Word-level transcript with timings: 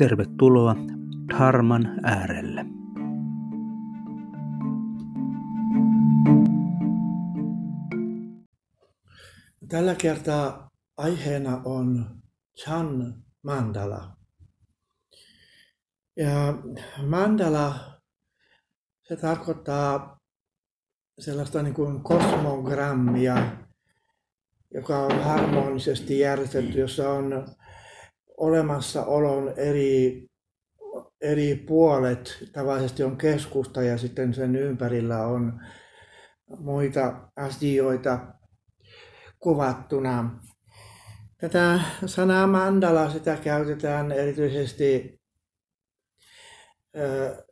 tervetuloa 0.00 0.76
Dharman 1.28 2.00
äärelle. 2.02 2.64
Tällä 9.68 9.94
kertaa 9.94 10.70
aiheena 10.96 11.62
on 11.64 12.20
Chan 12.56 13.14
Mandala. 13.42 14.16
Ja 16.16 16.54
mandala, 17.06 17.74
se 19.02 19.16
tarkoittaa 19.16 20.20
sellaista 21.18 21.62
niin 21.62 21.74
kuin 21.74 22.02
kosmogrammia, 22.02 23.52
joka 24.74 24.98
on 24.98 25.24
harmonisesti 25.24 26.18
järjestetty, 26.18 26.80
jossa 26.80 27.10
on 27.10 27.46
olemassaolon 28.40 29.52
eri, 29.56 30.26
eri 31.20 31.54
puolet. 31.54 32.48
Tavallisesti 32.52 33.02
on 33.02 33.16
keskusta 33.16 33.82
ja 33.82 33.98
sitten 33.98 34.34
sen 34.34 34.56
ympärillä 34.56 35.26
on 35.26 35.60
muita 36.58 37.30
asioita 37.36 38.18
kuvattuna. 39.38 40.40
Tätä 41.40 41.80
sanaa 42.06 42.46
mandala 42.46 43.10
sitä 43.10 43.36
käytetään 43.36 44.12
erityisesti 44.12 45.20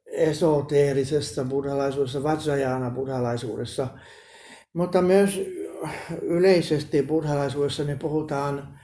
esoteerisessa 0.07 1.45
buddhalaisuudessa, 1.45 2.23
vajrayana 2.23 2.91
buddhalaisuudessa, 2.91 3.89
mutta 4.73 5.03
myös 5.03 5.41
yleisesti 6.23 7.03
buddhalaisuudessa 7.03 7.85
niin 7.85 7.99
puhutaan 7.99 8.78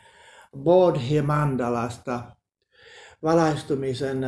bodhi-mandalasta, 0.57 2.21
valaistumisen 3.23 4.21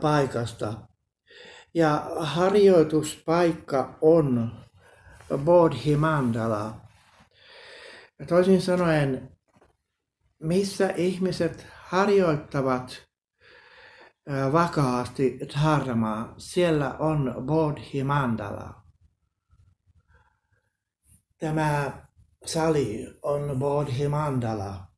paikasta. 0.00 0.74
Ja 1.74 2.06
harjoituspaikka 2.20 3.98
on 4.00 4.52
bodhi-mandala. 5.44 6.74
Toisin 8.28 8.62
sanoen, 8.62 9.36
missä 10.38 10.88
ihmiset 10.88 11.66
harjoittavat 11.82 13.02
vakaasti 14.52 15.38
dharmaa, 15.54 16.34
siellä 16.38 16.94
on 16.98 17.34
bodhi 17.46 18.04
mandala. 18.04 18.82
Tämä 21.38 21.92
sali 22.46 23.06
on 23.22 23.58
bodhi 23.58 24.08
mandala. 24.08 24.93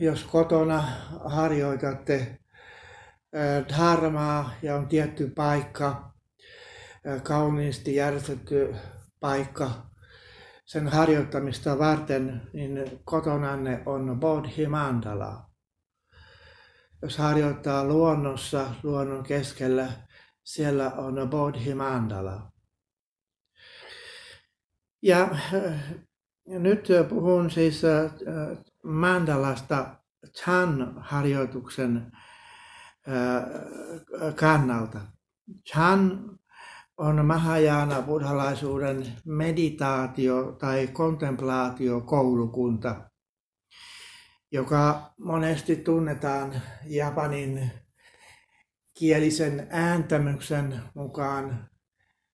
Jos 0.00 0.24
kotona 0.24 0.82
harjoitatte 1.24 2.38
dharmaa 3.68 4.50
ja 4.62 4.76
on 4.76 4.88
tietty 4.88 5.32
paikka, 5.36 6.12
kauniisti 7.22 7.94
järjestetty 7.94 8.74
paikka 9.20 9.70
sen 10.64 10.88
harjoittamista 10.88 11.78
varten, 11.78 12.42
niin 12.52 13.00
kotonanne 13.04 13.82
on 13.86 14.20
bodhi 14.20 14.66
mandala 14.66 15.54
jos 17.04 17.18
harjoittaa 17.18 17.84
luonnossa, 17.84 18.74
luonnon 18.82 19.22
keskellä, 19.22 19.92
siellä 20.44 20.90
on 20.90 21.30
Bodhi 21.30 21.74
Mandala. 21.74 22.52
Ja 25.02 25.28
nyt 26.46 26.88
puhun 27.08 27.50
siis 27.50 27.82
mandalasta 28.84 29.96
Chan-harjoituksen 30.32 32.12
kannalta. 34.36 35.00
Chan 35.68 36.30
on 36.96 37.26
Mahajana 37.26 38.02
buddhalaisuuden 38.02 39.12
meditaatio- 39.24 40.52
tai 40.58 40.86
kontemplaatiokoulukunta 40.86 43.10
joka 44.54 45.14
monesti 45.18 45.76
tunnetaan 45.76 46.62
japanin 46.86 47.70
kielisen 48.98 49.66
ääntämyksen 49.70 50.82
mukaan 50.94 51.70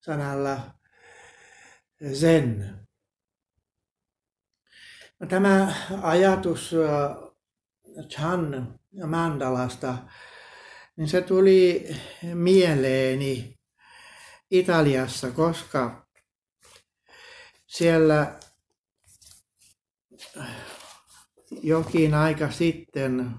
sanalla 0.00 0.74
zen. 2.12 2.80
Tämä 5.28 5.74
ajatus 6.02 6.74
Chan 8.08 8.78
mandalasta, 9.06 9.96
niin 10.96 11.08
se 11.08 11.22
tuli 11.22 11.88
mieleeni 12.34 13.58
Italiassa, 14.50 15.30
koska 15.30 16.06
siellä 17.66 18.38
jokin 21.62 22.14
aika 22.14 22.50
sitten 22.50 23.30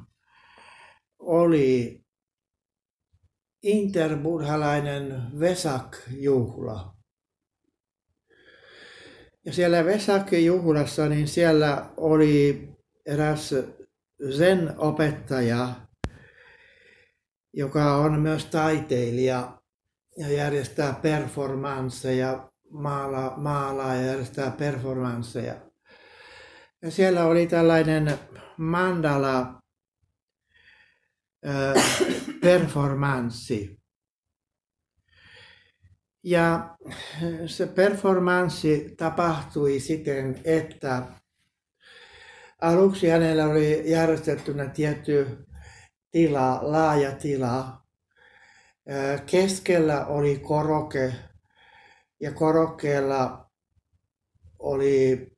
oli 1.20 2.02
interbudhalainen 3.64 5.40
Vesak-juhla. 5.40 7.01
Ja 9.46 9.54
siellä 9.54 9.86
Vesak-juhlassa, 9.86 11.10
niin 11.10 11.28
siellä 11.28 11.86
oli 11.98 12.70
eräs 13.06 13.56
Zen-opettaja, 14.38 15.68
joka 17.54 17.96
on 17.96 18.20
myös 18.20 18.46
taiteilija 18.46 19.62
ja 20.18 20.30
järjestää 20.32 20.94
performansseja, 20.94 22.50
maalaa, 22.70 23.38
maalaa 23.38 23.96
ja 23.96 24.06
järjestää 24.06 24.52
performansseja. 24.52 25.56
Ja 26.82 26.92
siellä 26.92 27.26
oli 27.26 27.48
tällainen 27.48 28.20
mandala 28.58 29.62
performanssi. 32.42 33.81
Ja 36.24 36.78
se 37.46 37.68
performanssi 37.68 38.94
tapahtui 38.98 39.80
siten, 39.80 40.42
että 40.44 41.04
aluksi 42.62 43.08
hänellä 43.08 43.46
oli 43.46 43.92
järjestettynä 43.92 44.66
tietty 44.66 45.46
tila, 46.12 46.60
laaja 46.62 47.12
tila. 47.12 47.82
Keskellä 49.26 50.06
oli 50.06 50.40
koroke 50.40 51.14
ja 52.20 52.32
korokkeella 52.32 53.52
oli 54.60 55.32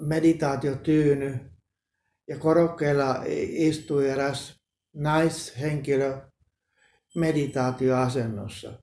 meditaatiotyyny 0.00 1.50
ja 2.28 2.38
korokkeella 2.38 3.22
istui 3.48 4.08
eräs 4.08 4.60
naishenkilö 4.94 6.20
meditaatioasennossa. 7.16 8.81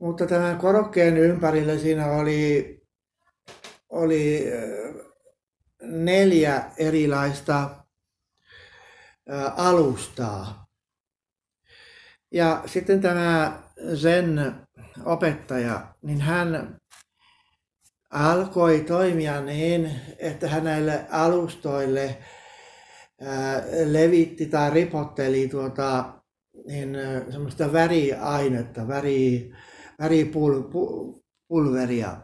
Mutta 0.00 0.26
tämän 0.26 0.58
korokkeen 0.58 1.16
ympärillä 1.16 1.78
siinä 1.78 2.06
oli, 2.06 2.80
oli 3.88 4.44
neljä 5.82 6.64
erilaista 6.76 7.70
alustaa. 9.56 10.66
Ja 12.32 12.62
sitten 12.66 13.00
tämä 13.00 13.62
Zen 13.94 14.54
opettaja, 15.04 15.94
niin 16.02 16.20
hän 16.20 16.76
alkoi 18.10 18.80
toimia 18.80 19.40
niin, 19.40 20.00
että 20.18 20.48
hän 20.48 20.64
näille 20.64 21.06
alustoille 21.10 22.18
ää, 23.20 23.62
levitti 23.84 24.46
tai 24.46 24.70
ripotteli 24.70 25.48
tuota, 25.48 26.12
niin, 26.66 26.96
semmoista 27.30 27.72
väriainetta, 27.72 28.88
väri, 28.88 29.52
väripulveria. 30.00 32.16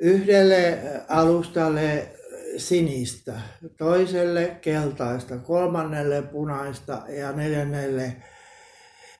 Yhdelle 0.00 0.78
alustalle 1.08 2.16
sinistä, 2.56 3.40
toiselle 3.78 4.58
keltaista, 4.60 5.38
kolmannelle 5.38 6.22
punaista 6.22 7.02
ja 7.08 7.32
neljännelle 7.32 8.16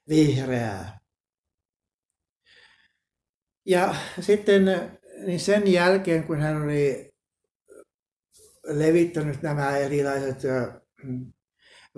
vihreää. 0.09 0.99
Ja 3.65 3.95
sitten 4.19 4.65
niin 5.25 5.39
sen 5.39 5.71
jälkeen, 5.71 6.23
kun 6.23 6.39
hän 6.39 6.63
oli 6.63 7.11
levittänyt 8.63 9.41
nämä 9.41 9.77
erilaiset 9.77 10.37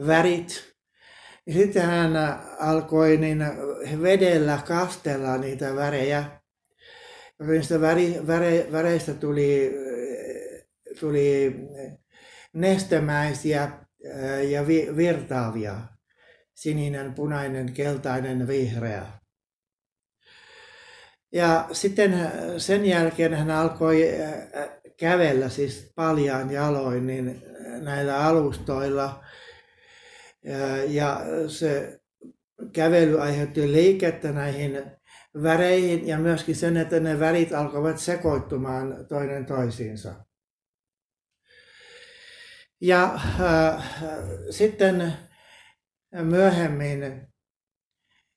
värit, 0.07 0.47
niin 0.47 0.72
sitten 1.51 1.83
hän 1.83 2.11
alkoi 2.59 3.17
niin 3.17 3.45
vedellä 4.01 4.59
kastella 4.67 5.37
niitä 5.37 5.75
värejä. 5.75 6.25
Niistä 7.39 7.81
väri, 7.81 8.27
väre, 8.27 8.67
väreistä 8.71 9.13
tuli, 9.13 9.73
tuli 10.99 11.55
nestemäisiä 12.53 13.71
ja 14.49 14.67
virtaavia. 14.95 15.75
Sininen, 16.53 17.13
punainen, 17.13 17.73
keltainen, 17.73 18.47
vihreä. 18.47 19.05
Ja 21.31 21.67
sitten 21.71 22.31
sen 22.57 22.85
jälkeen 22.85 23.33
hän 23.33 23.51
alkoi 23.51 24.09
kävellä 24.97 25.49
siis 25.49 25.91
paljaan 25.95 26.51
jaloin 26.51 27.07
niin 27.07 27.43
näillä 27.81 28.25
alustoilla. 28.25 29.23
Ja 30.87 31.21
se 31.47 31.99
kävely 32.73 33.21
aiheutti 33.21 33.71
liikettä 33.71 34.31
näihin 34.31 34.91
väreihin 35.43 36.07
ja 36.07 36.19
myöskin 36.19 36.55
sen, 36.55 36.77
että 36.77 36.99
ne 36.99 37.19
värit 37.19 37.53
alkoivat 37.53 37.97
sekoittumaan 37.97 39.05
toinen 39.07 39.45
toisiinsa. 39.45 40.25
Ja 42.81 43.19
äh, 43.41 43.83
sitten 44.49 45.13
myöhemmin 46.11 47.27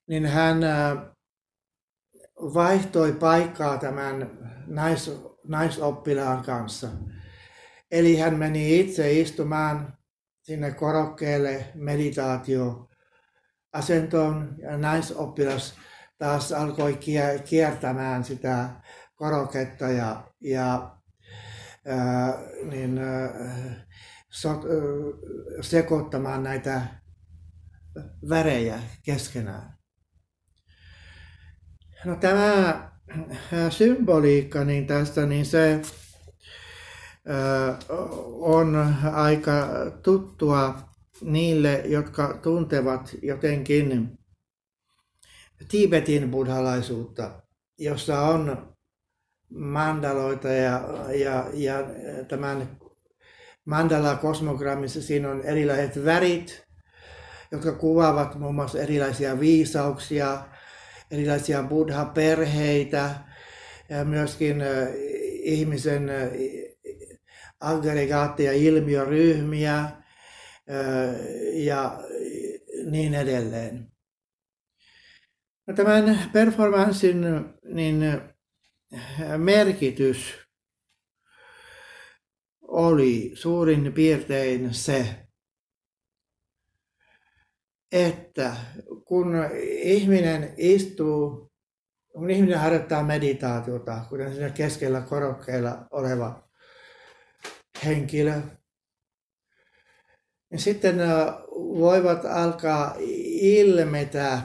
niin 0.06 0.26
hän 0.26 0.64
äh, 0.64 0.98
vaihtoi 2.36 3.12
paikkaa 3.12 3.78
tämän 3.78 4.30
nais, 4.66 5.10
naisoppilaan 5.44 6.44
kanssa. 6.44 6.88
Eli 7.90 8.16
hän 8.16 8.38
meni 8.38 8.80
itse 8.80 9.12
istumaan 9.12 9.95
sinne 10.46 10.70
korokkeelle 10.70 11.66
meditaatio 11.74 12.88
asentoon 13.72 14.56
ja 14.58 14.76
naisoppilas 14.76 15.74
taas 16.18 16.52
alkoi 16.52 16.98
kiertämään 17.44 18.24
sitä 18.24 18.68
koroketta 19.14 19.88
ja, 19.88 20.32
ja 20.40 20.96
ää, 21.86 22.38
niin, 22.70 22.98
ää, 22.98 23.30
so, 24.30 24.50
ää, 24.50 24.56
sekoittamaan 25.60 26.42
näitä 26.42 26.82
värejä 28.28 28.78
keskenään. 29.02 29.76
No 32.04 32.16
tämä 32.16 32.90
symboliikka 33.70 34.64
niin 34.64 34.86
tästä, 34.86 35.26
niin 35.26 35.46
se 35.46 35.80
on 38.40 38.94
aika 39.12 39.68
tuttua 40.02 40.78
niille, 41.20 41.82
jotka 41.84 42.38
tuntevat 42.42 43.14
jotenkin 43.22 44.18
Tibetin 45.68 46.30
buddhalaisuutta, 46.30 47.42
jossa 47.78 48.20
on 48.20 48.74
mandaloita 49.54 50.48
ja, 50.48 50.88
ja, 51.14 51.46
ja 51.52 51.74
tämän 52.28 52.78
mandala-kosmogrammissa 53.64 55.02
siinä 55.02 55.30
on 55.30 55.42
erilaiset 55.42 56.04
värit, 56.04 56.66
jotka 57.52 57.72
kuvaavat 57.72 58.34
muun 58.34 58.54
muassa 58.54 58.78
erilaisia 58.78 59.40
viisauksia, 59.40 60.38
erilaisia 61.10 61.62
buddha-perheitä 61.62 63.10
ja 63.88 64.04
myöskin 64.04 64.62
ihmisen 65.42 66.10
aggregaatteja, 67.66 68.52
ilmiöryhmiä 68.52 69.90
ja 71.52 71.98
niin 72.90 73.14
edelleen. 73.14 73.92
No, 75.66 75.74
tämän 75.74 76.30
performanssin 76.32 77.24
niin, 77.64 78.20
merkitys 79.36 80.34
oli 82.60 83.32
suurin 83.34 83.92
piirtein 83.92 84.74
se, 84.74 85.26
että 87.92 88.56
kun 89.04 89.34
ihminen 89.82 90.54
istuu, 90.56 91.52
kun 92.12 92.30
ihminen 92.30 92.58
harjoittaa 92.58 93.02
meditaatiota, 93.02 94.04
kuten 94.08 94.32
siinä 94.34 94.50
keskellä 94.50 95.00
korokkeella 95.00 95.86
oleva 95.90 96.45
henkilö, 97.84 98.40
niin 100.50 100.60
sitten 100.60 100.96
voivat 101.78 102.24
alkaa 102.24 102.94
ilmetä 103.40 104.42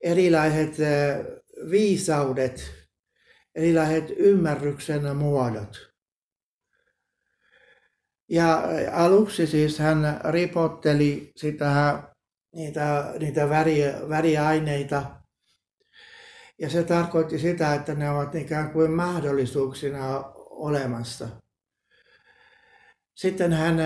erilaiset 0.00 0.76
viisaudet, 1.70 2.70
erilaiset 3.54 4.10
ymmärryksen 4.16 5.16
muodot. 5.16 5.88
Ja 8.28 8.62
aluksi 8.92 9.46
siis 9.46 9.78
hän 9.78 10.20
ripotteli 10.30 11.32
sitä 11.36 12.02
niitä, 12.54 13.14
niitä 13.18 13.48
väri, 13.48 13.82
väriaineita. 14.08 15.04
Ja 16.58 16.70
se 16.70 16.82
tarkoitti 16.82 17.38
sitä, 17.38 17.74
että 17.74 17.94
ne 17.94 18.10
ovat 18.10 18.34
ikään 18.34 18.72
kuin 18.72 18.90
mahdollisuuksina 18.90 20.24
olemassa. 20.50 21.28
Sitten 23.18 23.52
hän, 23.52 23.76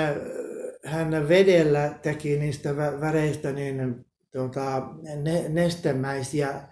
hän 0.84 1.28
vedellä 1.28 1.98
teki 2.02 2.36
niistä 2.36 2.76
väreistä 2.76 3.52
niin, 3.52 4.04
tuota, 4.32 4.88
ne, 5.22 5.48
nestemäisiä 5.48 6.68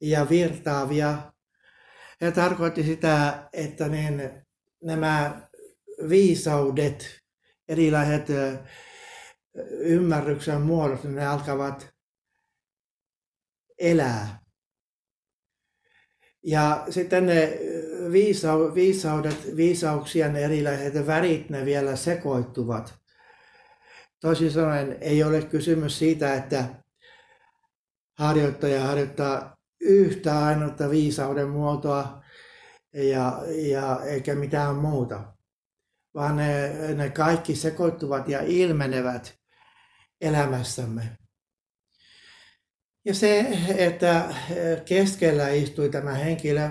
ja 0.00 0.26
virtaavia. 0.30 1.32
Ja 2.20 2.32
tarkoitti 2.32 2.82
sitä, 2.82 3.48
että 3.52 3.88
niin, 3.88 4.30
nämä 4.82 5.40
viisaudet, 6.08 7.20
erilaiset 7.68 8.26
ymmärryksen 9.70 10.60
muodossa 10.60 11.08
ne 11.08 11.26
alkavat 11.26 11.94
elää. 13.78 14.38
Ja 16.42 16.86
sitten 16.90 17.26
ne 17.26 17.58
viisaudet, 18.74 19.56
viisauksien 19.56 20.36
erilaiset 20.36 21.06
värit, 21.06 21.50
ne 21.50 21.64
vielä 21.64 21.96
sekoittuvat. 21.96 22.94
Toisin 24.20 24.50
sanoen 24.50 24.96
ei 25.00 25.24
ole 25.24 25.42
kysymys 25.42 25.98
siitä, 25.98 26.34
että 26.34 26.64
harjoittaja 28.18 28.80
harjoittaa 28.80 29.56
yhtä 29.80 30.44
ainoa 30.44 30.90
viisauden 30.90 31.48
muotoa 31.48 32.22
ja, 32.92 33.42
ja 33.70 34.00
eikä 34.04 34.34
mitään 34.34 34.76
muuta, 34.76 35.32
vaan 36.14 36.36
ne, 36.36 36.68
ne 36.94 37.10
kaikki 37.10 37.54
sekoittuvat 37.54 38.28
ja 38.28 38.42
ilmenevät 38.42 39.38
elämässämme. 40.20 41.18
Ja 43.04 43.14
se, 43.14 43.58
että 43.76 44.34
keskellä 44.84 45.48
istui 45.48 45.88
tämä 45.88 46.14
henkilö, 46.14 46.70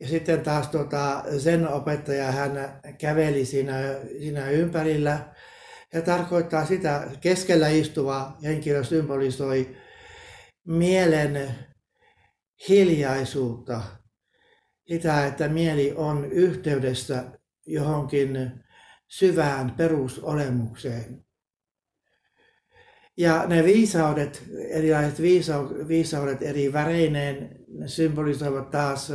ja 0.00 0.08
sitten 0.08 0.40
taas 0.40 0.68
tuota, 0.68 1.24
sen 1.38 1.68
opettaja 1.68 2.32
hän 2.32 2.80
käveli 2.98 3.44
siinä, 3.44 3.74
siinä 4.18 4.50
ympärillä. 4.50 5.34
Se 5.92 6.00
tarkoittaa 6.02 6.66
sitä, 6.66 7.08
keskellä 7.20 7.68
istuva 7.68 8.36
henkilö 8.42 8.84
symbolisoi 8.84 9.76
mielen 10.66 11.54
hiljaisuutta. 12.68 13.82
Sitä, 14.88 15.26
että 15.26 15.48
mieli 15.48 15.92
on 15.96 16.24
yhteydessä 16.24 17.24
johonkin 17.66 18.50
syvään 19.08 19.70
perusolemukseen. 19.70 21.24
Ja 23.16 23.46
ne 23.46 23.64
viisaudet, 23.64 24.42
erilaiset 24.68 25.22
viisaudet 25.88 26.42
eri 26.42 26.72
väreineen, 26.72 27.64
ne 27.68 27.88
symbolisoivat 27.88 28.70
taas 28.70 29.12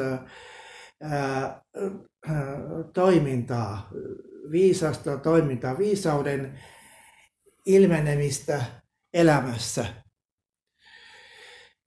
toimintaa, 2.93 3.89
viisasta 4.51 5.17
toimintaa, 5.17 5.77
viisauden 5.77 6.59
ilmenemistä 7.65 8.61
elämässä. 9.13 9.85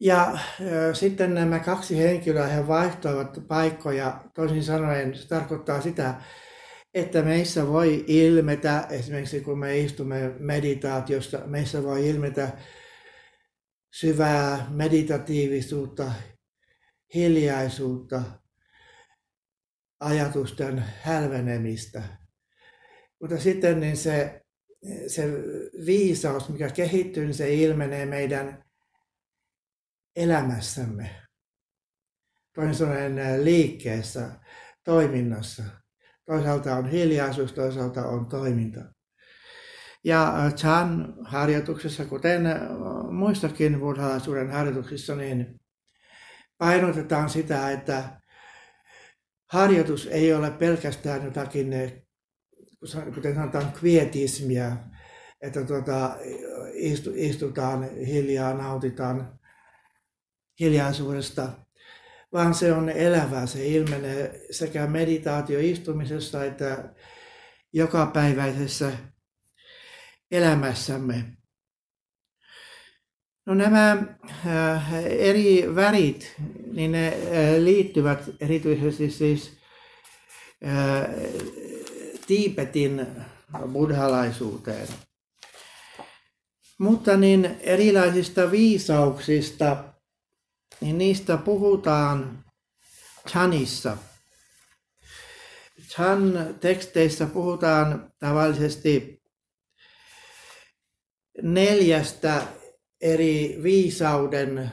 Ja 0.00 0.38
sitten 0.92 1.34
nämä 1.34 1.58
kaksi 1.58 1.98
henkilöä 1.98 2.46
he 2.46 2.68
vaihtoivat 2.68 3.38
paikkoja, 3.48 4.24
toisin 4.34 4.64
sanoen 4.64 5.14
se 5.14 5.28
tarkoittaa 5.28 5.80
sitä, 5.80 6.14
että 6.94 7.22
meissä 7.22 7.68
voi 7.68 8.04
ilmetä, 8.06 8.86
esimerkiksi 8.90 9.40
kun 9.40 9.58
me 9.58 9.78
istumme 9.78 10.34
meditaatiosta, 10.38 11.38
meissä 11.46 11.82
voi 11.82 12.08
ilmetä 12.08 12.52
syvää 13.94 14.66
meditatiivisuutta, 14.70 16.12
hiljaisuutta, 17.14 18.22
ajatusten 20.00 20.84
hälvenemistä. 21.02 22.02
Mutta 23.20 23.38
sitten 23.38 23.80
niin 23.80 23.96
se, 23.96 24.42
se 25.06 25.28
viisaus, 25.86 26.48
mikä 26.48 26.68
kehittyy, 26.68 27.24
niin 27.24 27.34
se 27.34 27.54
ilmenee 27.54 28.06
meidän 28.06 28.64
elämässämme. 30.16 31.10
Toisin 32.54 32.74
sanoen 32.74 33.44
liikkeessä, 33.44 34.30
toiminnassa. 34.84 35.62
Toisaalta 36.26 36.76
on 36.76 36.90
hiljaisuus, 36.90 37.52
toisaalta 37.52 38.06
on 38.06 38.26
toiminta. 38.26 38.80
Ja 40.04 40.50
Chan 40.56 41.14
harjoituksessa, 41.24 42.04
kuten 42.04 42.42
muistakin 43.10 43.80
buddhalaisuuden 43.80 44.50
harjoituksissa, 44.50 45.16
niin 45.16 45.60
painotetaan 46.58 47.30
sitä, 47.30 47.70
että 47.70 48.20
harjoitus 49.46 50.06
ei 50.06 50.32
ole 50.34 50.50
pelkästään 50.50 51.24
jotakin, 51.24 51.72
kuten 53.14 53.34
sanotaan, 53.34 53.72
kvietismia, 53.72 54.76
että 55.40 55.64
tuota, 55.64 56.16
istu, 56.72 57.10
istutaan 57.14 57.90
hiljaa, 57.94 58.54
nautitaan 58.54 59.38
hiljaisuudesta, 60.60 61.48
vaan 62.32 62.54
se 62.54 62.72
on 62.72 62.88
elävää. 62.88 63.46
Se 63.46 63.66
ilmenee 63.66 64.40
sekä 64.50 64.86
meditaatioistumisessa 64.86 66.44
että 66.44 66.94
jokapäiväisessä 67.72 68.92
elämässämme. 70.30 71.35
No 73.46 73.54
nämä 73.54 73.96
äh, 74.46 74.94
eri 75.04 75.74
värit, 75.74 76.34
niin 76.72 76.92
ne 76.92 77.08
äh, 77.08 77.14
liittyvät 77.58 78.30
erityisesti 78.40 79.10
siis 79.10 79.52
äh, 80.64 81.06
Tiipetin 82.26 83.06
buddhalaisuuteen. 83.72 84.88
Mutta 86.78 87.16
niin 87.16 87.56
erilaisista 87.60 88.50
viisauksista, 88.50 89.84
niin 90.80 90.98
niistä 90.98 91.36
puhutaan 91.36 92.44
Chanissa. 93.28 93.96
Chan 95.88 96.54
teksteissä 96.60 97.26
puhutaan 97.26 98.12
tavallisesti 98.18 99.22
neljästä 101.42 102.42
eri 103.00 103.58
viisauden 103.62 104.70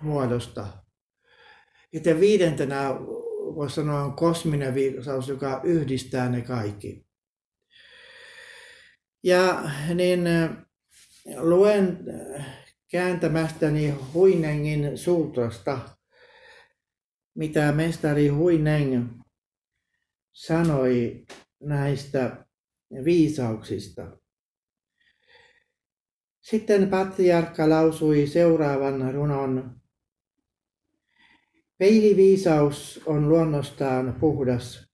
muodosta. 0.00 0.66
Sitten 1.94 2.20
viidentenä 2.20 2.94
voisi 3.54 3.74
sanoa 3.74 4.04
on 4.04 4.16
kosminen 4.16 4.74
viisaus, 4.74 5.28
joka 5.28 5.60
yhdistää 5.64 6.28
ne 6.28 6.40
kaikki. 6.42 7.06
Ja 9.22 9.70
niin 9.94 10.20
luen 11.36 11.98
kääntämästäni 12.90 13.90
Huinengin 14.14 14.98
suutosta, 14.98 15.78
mitä 17.34 17.72
mestari 17.72 18.28
Huineng 18.28 19.20
sanoi 20.32 21.24
näistä 21.60 22.44
viisauksista. 23.04 24.19
Sitten 26.50 26.88
patriarkka 26.88 27.68
lausui 27.68 28.26
seuraavan 28.26 29.14
runon. 29.14 29.80
Peiliviisaus 31.78 33.00
on 33.06 33.28
luonnostaan 33.28 34.16
puhdas. 34.20 34.88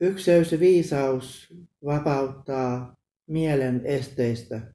Ykseys 0.00 0.60
viisaus 0.60 1.54
vapauttaa 1.84 2.96
mielen 3.26 3.86
esteistä. 3.86 4.74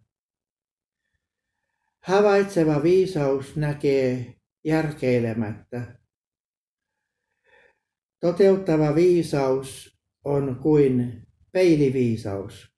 Havaitseva 2.00 2.84
viisaus 2.84 3.56
näkee 3.56 4.36
järkeilemättä. 4.64 6.00
Toteuttava 8.20 8.96
viisaus 8.96 9.98
on 10.24 10.60
kuin 10.62 11.28
peiliviisaus. 11.52 12.77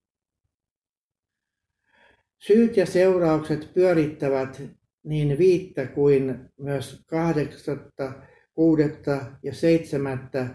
Syyt 2.40 2.78
ja 2.78 2.86
seuraukset 2.86 3.74
pyörittävät 3.74 4.62
niin 5.04 5.38
viittä 5.38 5.86
kuin 5.86 6.50
myös 6.60 7.04
kahdeksatta, 7.08 8.14
kuudetta 8.54 9.22
ja 9.44 9.54
seitsemättä 9.54 10.48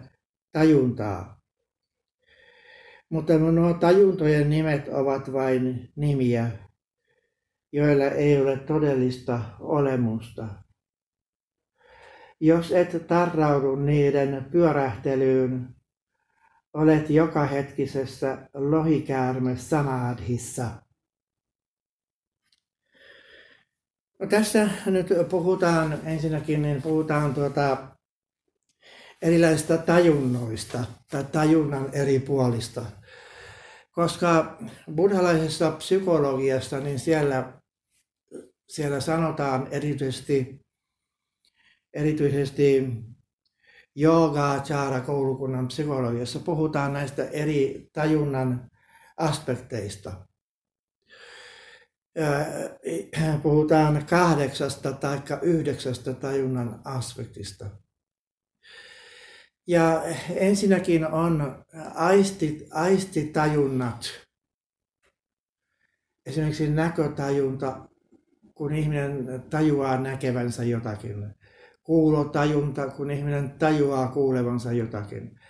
tajuntaa. 0.53 1.41
Mutta 3.09 3.39
nuo 3.39 3.75
tajuntojen 3.75 4.51
nimet 4.51 4.89
ovat 4.89 5.33
vain 5.33 5.93
nimiä, 5.97 6.51
joilla 7.73 8.05
ei 8.05 8.41
ole 8.41 8.57
todellista 8.57 9.41
olemusta. 9.61 10.49
Jos 12.41 12.73
et 12.73 13.07
tarraudu 13.07 13.77
niiden 13.77 14.47
pyörähtelyyn, 14.51 15.69
olet 16.73 17.11
joka 17.11 17.47
hetkisessä 17.47 18.49
lohikäärme 18.55 19.57
samadhissa. 19.57 20.85
No 24.14 24.14
tässä 24.31 24.69
nyt 24.87 25.07
puhutaan 25.29 26.01
ensinnäkin, 26.05 26.63
niin 26.63 26.83
puhutaan 26.83 27.35
tuota 27.35 27.77
erilaisista 29.23 29.79
tajunnoista 29.79 30.85
tai 31.11 31.25
tajunnan 31.25 31.89
eri 31.93 32.19
puolista. 32.19 32.83
Koska 33.93 34.59
buddhalaisessa 34.95 35.71
psykologiassa, 35.71 36.81
niin 36.81 36.99
siellä, 36.99 37.53
siellä 38.69 39.01
sanotaan 39.01 39.69
erityisesti, 39.71 40.61
erityisesti 41.95 42.95
jooga 43.95 44.61
chara 44.65 45.01
koulukunnan 45.01 45.69
psykologiassa 45.69 46.39
puhutaan 46.39 46.93
näistä 46.93 47.25
eri 47.25 47.89
tajunnan 47.93 48.71
aspekteista 49.17 50.27
puhutaan 53.43 54.07
kahdeksasta 54.07 54.93
tai 54.93 55.21
yhdeksästä 55.43 56.13
tajunnan 56.15 56.81
aspektista. 56.85 57.71
Ja 59.67 60.03
ensinnäkin 60.31 61.07
on 61.07 61.65
aisti, 61.95 62.67
aistitajunnat. 62.73 64.11
Esimerkiksi 66.27 66.71
näkötajunta, 66.71 67.89
kun 68.55 68.75
ihminen 68.75 69.43
tajuaa 69.51 70.01
näkevänsä 70.01 70.65
jotakin. 70.65 71.35
Kuulotajunta, 71.83 72.91
kun 72.91 73.11
ihminen 73.11 73.51
tajuaa 73.51 74.09
kuulevansa 74.09 74.73
jotakin. 74.73 75.41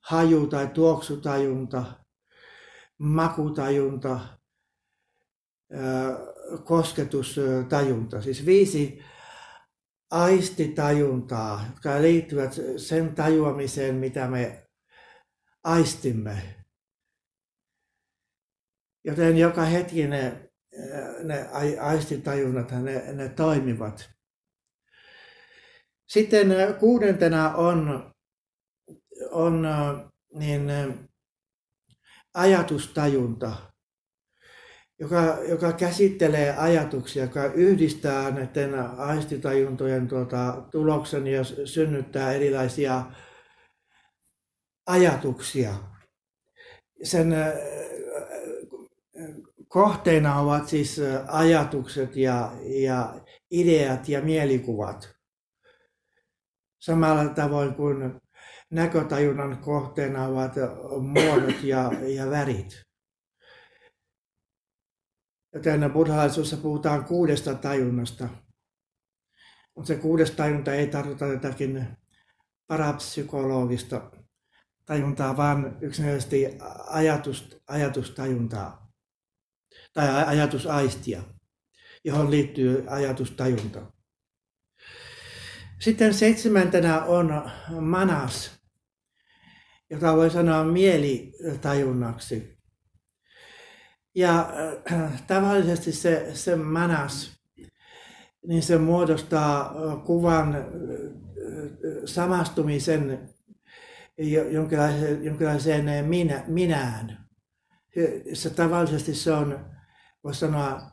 Haju- 0.00 0.46
tai 0.46 0.66
tuoksutajunta, 0.66 1.84
makutajunta, 2.98 4.20
kosketustajunta. 6.64 8.22
Siis 8.22 8.46
viisi 8.46 9.02
aistitajuntaa, 10.10 11.64
jotka 11.70 12.02
liittyvät 12.02 12.52
sen 12.76 13.14
tajuamiseen, 13.14 13.94
mitä 13.94 14.28
me 14.28 14.66
aistimme. 15.64 16.64
Joten 19.04 19.38
joka 19.38 19.62
hetki 19.62 20.06
ne, 20.06 20.50
ne 21.22 21.48
aistitajunnat 21.80 22.70
ne, 22.70 23.12
ne 23.12 23.28
toimivat. 23.28 24.10
Sitten 26.06 26.48
kuudentena 26.80 27.54
on, 27.54 28.12
on 29.30 29.66
niin, 30.34 30.70
ajatustajunta 32.34 33.71
joka, 35.02 35.38
joka 35.48 35.72
käsittelee 35.72 36.56
ajatuksia, 36.56 37.22
joka 37.22 37.44
yhdistää 37.44 38.30
näiden 38.30 38.74
aistitajuntojen 38.98 40.08
tuota, 40.08 40.62
tuloksen 40.70 41.26
ja 41.26 41.44
synnyttää 41.64 42.32
erilaisia 42.32 43.04
ajatuksia. 44.86 45.74
Sen 47.02 47.32
äh, 47.32 47.52
kohteena 49.68 50.40
ovat 50.40 50.68
siis 50.68 51.00
ajatukset 51.28 52.16
ja, 52.16 52.52
ja 52.62 53.20
ideat 53.50 54.08
ja 54.08 54.20
mielikuvat. 54.20 55.14
Samalla 56.80 57.28
tavoin 57.28 57.74
kuin 57.74 58.20
näkötajunnan 58.70 59.58
kohteena 59.58 60.26
ovat 60.26 60.52
muodot 61.00 61.62
ja, 61.62 61.92
ja 62.06 62.30
värit. 62.30 62.91
Joten 65.54 65.90
buddhalaisuudessa 65.92 66.56
puhutaan 66.56 67.04
kuudesta 67.04 67.54
tajunnasta. 67.54 68.28
Mutta 69.76 69.88
se 69.88 69.96
kuudes 69.96 70.30
tajunta 70.30 70.74
ei 70.74 70.86
tarkoita 70.86 71.26
jotakin 71.26 71.86
parapsykologista 72.66 74.10
tajuntaa, 74.84 75.36
vaan 75.36 75.78
yksinkertaisesti 75.80 76.46
ajatus, 76.86 77.56
ajatustajuntaa 77.66 78.92
tai 79.92 80.24
ajatusaistia, 80.26 81.22
johon 82.04 82.30
liittyy 82.30 82.84
ajatustajunta. 82.88 83.92
Sitten 85.80 86.14
seitsemäntenä 86.14 87.04
on 87.04 87.50
manas, 87.80 88.60
jota 89.90 90.16
voi 90.16 90.30
sanoa 90.30 90.64
mielitajunnaksi. 90.64 92.61
Ja 94.14 94.52
äh, 94.92 95.22
tavallisesti 95.26 95.92
se, 95.92 96.30
se 96.34 96.56
manas, 96.56 97.40
niin 98.46 98.62
se 98.62 98.78
muodostaa 98.78 99.74
kuvan 100.06 100.56
samastumisen 102.04 103.28
jonkinlaiseen, 104.50 105.24
jonkinlaiseen 105.24 106.04
minä, 106.04 106.44
minään. 106.46 107.28
Se 108.32 108.50
tavallisesti 108.50 109.14
se 109.14 109.32
on, 109.32 109.70
voisi 110.24 110.40
sanoa, 110.40 110.90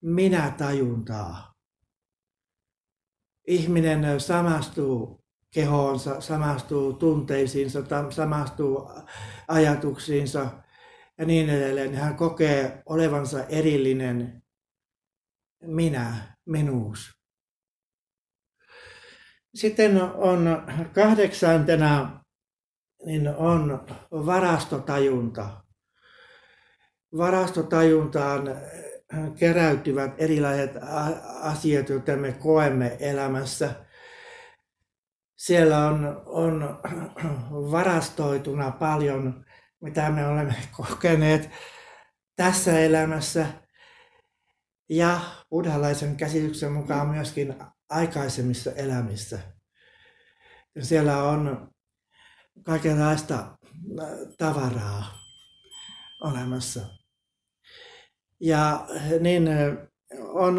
minä-tajuntaa. 0.00 1.54
Ihminen 3.46 4.20
samastuu 4.20 5.24
kehoonsa, 5.50 6.20
samastuu 6.20 6.92
tunteisiinsa, 6.92 7.82
samastuu 8.10 8.90
ajatuksiinsa 9.48 10.61
ja 11.22 11.26
niin 11.26 11.50
edelleen. 11.50 11.94
Hän 11.94 12.16
kokee 12.16 12.82
olevansa 12.86 13.44
erillinen 13.44 14.42
minä, 15.64 16.36
minuus. 16.46 17.10
Sitten 19.54 20.02
on 20.02 20.62
kahdeksantena 20.94 22.24
niin 23.04 23.28
on 23.28 23.86
varastotajunta. 24.10 25.64
Varastotajuntaan 27.16 28.42
keräytyvät 29.38 30.14
erilaiset 30.18 30.72
asiat, 31.40 31.88
joita 31.88 32.16
me 32.16 32.32
koemme 32.32 32.96
elämässä. 33.00 33.74
Siellä 35.36 35.86
on, 35.86 36.22
on 36.26 36.80
varastoituna 37.52 38.70
paljon, 38.70 39.44
mitä 39.82 40.10
me 40.10 40.26
olemme 40.26 40.54
kokeneet 40.76 41.50
tässä 42.36 42.80
elämässä 42.80 43.46
ja 44.88 45.20
buddhalaisen 45.50 46.16
käsityksen 46.16 46.72
mukaan 46.72 47.08
myöskin 47.08 47.54
aikaisemmissa 47.88 48.72
elämissä. 48.72 49.38
Siellä 50.80 51.22
on 51.22 51.72
kaikenlaista 52.62 53.58
tavaraa 54.38 55.18
olemassa. 56.20 56.80
Ja 58.40 58.86
niin 59.20 59.48
on 60.28 60.58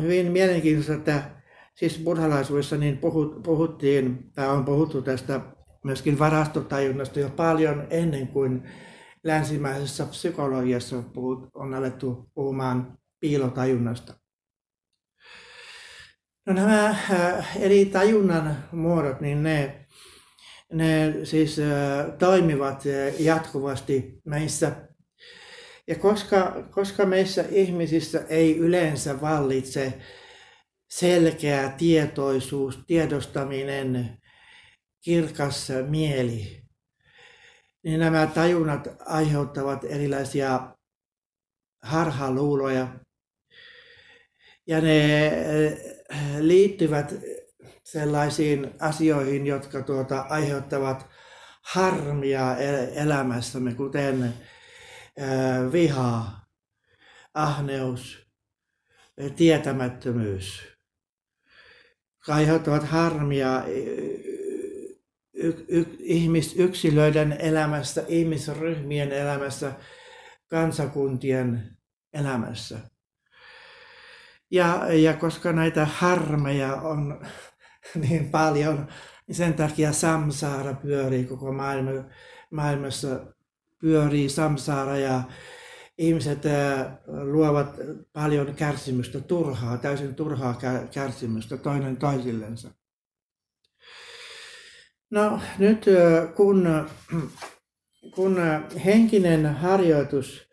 hyvin 0.00 0.32
mielenkiintoista, 0.32 0.94
että 0.94 1.30
siis 1.74 1.98
buddhalaisuudessa 1.98 2.76
niin 2.76 2.98
puhuttiin, 3.44 4.32
tai 4.34 4.48
on 4.48 4.64
puhuttu 4.64 5.02
tästä 5.02 5.40
myöskin 5.84 6.18
varastotajunnasta 6.18 7.20
jo 7.20 7.30
paljon 7.30 7.86
ennen 7.90 8.28
kuin 8.28 8.68
länsimäisessä 9.24 10.06
psykologiassa 10.06 11.02
on 11.54 11.74
alettu 11.74 12.30
puhumaan 12.34 12.98
piilotajunnasta. 13.20 14.14
No 16.46 16.52
nämä 16.52 16.96
eri 17.60 17.84
tajunnan 17.84 18.64
muodot, 18.72 19.20
niin 19.20 19.42
ne, 19.42 19.86
ne 20.72 21.14
siis 21.24 21.56
toimivat 22.18 22.82
jatkuvasti 23.18 24.20
meissä 24.24 24.72
ja 25.86 25.94
koska, 25.94 26.64
koska 26.70 27.06
meissä 27.06 27.44
ihmisissä 27.50 28.24
ei 28.28 28.58
yleensä 28.58 29.20
vallitse 29.20 29.92
selkeä 30.90 31.68
tietoisuus, 31.78 32.78
tiedostaminen, 32.86 34.21
kirkas 35.02 35.68
mieli, 35.88 36.62
niin 37.82 38.00
nämä 38.00 38.26
tajunnat 38.26 38.88
aiheuttavat 39.06 39.84
erilaisia 39.84 40.76
harhaluuloja. 41.82 42.88
Ja 44.66 44.80
ne 44.80 45.26
eh, 45.26 45.78
liittyvät 46.38 47.14
sellaisiin 47.84 48.70
asioihin, 48.80 49.46
jotka 49.46 49.82
tuota, 49.82 50.20
aiheuttavat 50.20 51.06
harmia 51.62 52.56
e-, 52.56 52.92
elämässämme, 52.94 53.74
kuten 53.74 54.34
viha, 55.72 56.40
ahneus, 57.34 58.26
tietämättömyys 59.36 60.72
aiheuttavat 62.28 62.84
harmia 62.84 63.62
ihmisyksilöiden 65.98 67.36
elämässä, 67.38 68.04
ihmisryhmien 68.08 69.12
elämässä, 69.12 69.72
kansakuntien 70.48 71.76
elämässä. 72.12 72.78
Ja, 74.50 74.92
ja 74.92 75.14
koska 75.14 75.52
näitä 75.52 75.84
harmeja 75.84 76.76
on 76.76 77.26
niin 78.08 78.30
paljon, 78.30 78.88
niin 79.26 79.34
sen 79.34 79.54
takia 79.54 79.92
samsaara 79.92 80.74
pyörii 80.74 81.24
koko 81.24 81.52
maailma, 81.52 81.90
maailmassa 82.50 83.20
pyörii 83.80 84.28
samsaara 84.28 84.96
ja 84.96 85.22
ihmiset 85.98 86.42
luovat 87.06 87.76
paljon 88.12 88.54
kärsimystä 88.54 89.20
turhaa, 89.20 89.78
täysin 89.78 90.14
turhaa 90.14 90.58
kärsimystä 90.94 91.56
toinen 91.56 91.96
toisillensa. 91.96 92.70
No 95.12 95.40
nyt 95.58 95.84
kun, 96.36 96.88
kun 98.14 98.36
henkinen 98.84 99.54
harjoitus 99.54 100.48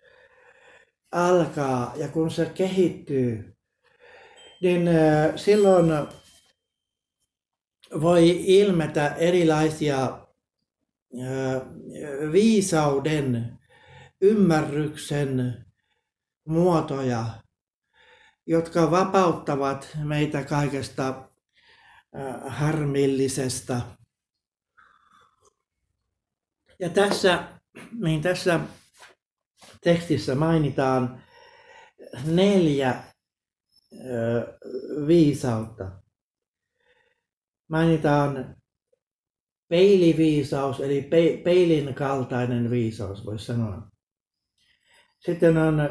alkaa 1.12 1.94
ja 1.96 2.08
kun 2.08 2.32
se 2.32 2.46
kehittyy, 2.46 3.56
niin 4.62 4.90
silloin 5.36 6.08
voi 8.02 8.44
ilmetä 8.46 9.08
erilaisia 9.08 10.28
viisauden, 12.32 13.60
ymmärryksen 14.22 15.66
muotoja, 16.48 17.26
jotka 18.46 18.92
vapauttavat 18.92 19.98
meitä 20.04 20.44
kaikesta 20.44 21.30
harmillisesta. 22.48 23.99
Ja 26.80 26.90
tässä, 26.90 27.44
niin 28.00 28.22
tässä 28.22 28.60
tekstissä 29.84 30.36
mainitaan 30.36 31.24
neljä 32.26 33.04
viisautta. 35.08 35.92
Mainitaan 37.70 38.56
peiliviisaus, 39.68 40.80
eli 40.80 41.02
pe, 41.02 41.42
peilin 41.44 41.94
kaltainen 41.94 42.70
viisaus, 42.70 43.26
voisi 43.26 43.46
sanoa. 43.46 43.90
Sitten 45.20 45.58
on 45.58 45.90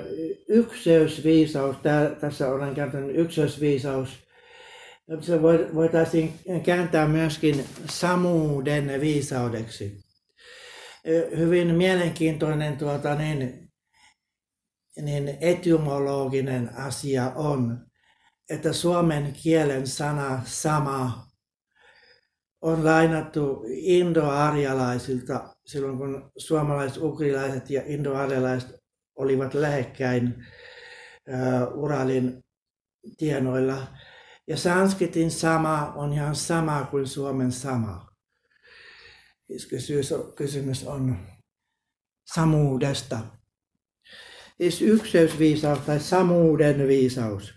ykseysviisaus, 0.48 1.76
Tää, 1.82 2.10
tässä 2.10 2.48
olen 2.48 2.74
käyttänyt 2.74 3.16
ykseysviisaus. 3.16 4.28
Se 5.20 5.42
voitaisiin 5.74 6.32
kääntää 6.64 7.08
myöskin 7.08 7.64
samuuden 7.90 9.00
viisaudeksi. 9.00 10.07
Hyvin 11.36 11.74
mielenkiintoinen 11.74 12.76
tuota, 12.76 13.14
niin, 13.14 13.70
niin 15.02 15.38
etymologinen 15.40 16.70
asia 16.76 17.32
on, 17.34 17.86
että 18.50 18.72
suomen 18.72 19.32
kielen 19.42 19.86
sana 19.86 20.42
sama 20.44 21.28
on 22.60 22.84
lainattu 22.84 23.64
indoarjalaisilta 23.68 25.56
silloin, 25.66 25.98
kun 25.98 26.30
suomalaiset, 26.36 27.02
ukrilaiset 27.02 27.70
ja 27.70 27.82
indoarjalaiset 27.86 28.70
olivat 29.16 29.54
lähekkäin 29.54 30.46
uh, 31.28 31.82
Uralin 31.82 32.44
tienoilla. 33.16 33.86
Ja 34.46 34.56
sanskritin 34.56 35.30
sama 35.30 35.92
on 35.96 36.12
ihan 36.12 36.36
sama 36.36 36.88
kuin 36.90 37.06
suomen 37.06 37.52
sama. 37.52 38.07
Kysymys 40.36 40.86
on 40.86 41.18
samuudesta. 42.34 43.18
Siis 44.60 44.82
ykseysviisaus 44.82 45.78
tai 45.78 46.00
samuuden 46.00 46.88
viisaus. 46.88 47.54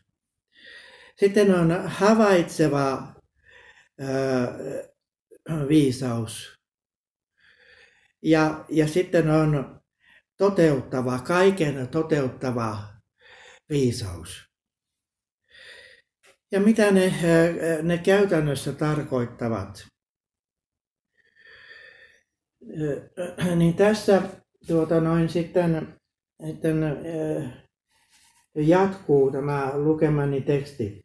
Sitten 1.16 1.56
on 1.56 1.72
havaitseva 1.86 3.16
ää, 4.00 4.58
viisaus. 5.68 6.60
Ja, 8.22 8.66
ja 8.70 8.88
sitten 8.88 9.30
on 9.30 9.82
toteuttava, 10.38 11.20
kaiken 11.20 11.88
toteuttava 11.88 12.84
viisaus. 13.70 14.50
Ja 16.52 16.60
mitä 16.60 16.92
ne, 16.92 17.14
ne 17.82 17.98
käytännössä 17.98 18.74
tarkoittavat? 18.74 19.91
Niin 23.56 23.74
tässä 23.74 24.22
tuota 24.68 25.02
noin 25.02 25.30
sitten, 25.30 25.88
sitten 26.46 26.78
jatkuu 28.56 29.32
tämä 29.32 29.72
lukemani 29.76 30.42
teksti 30.42 31.02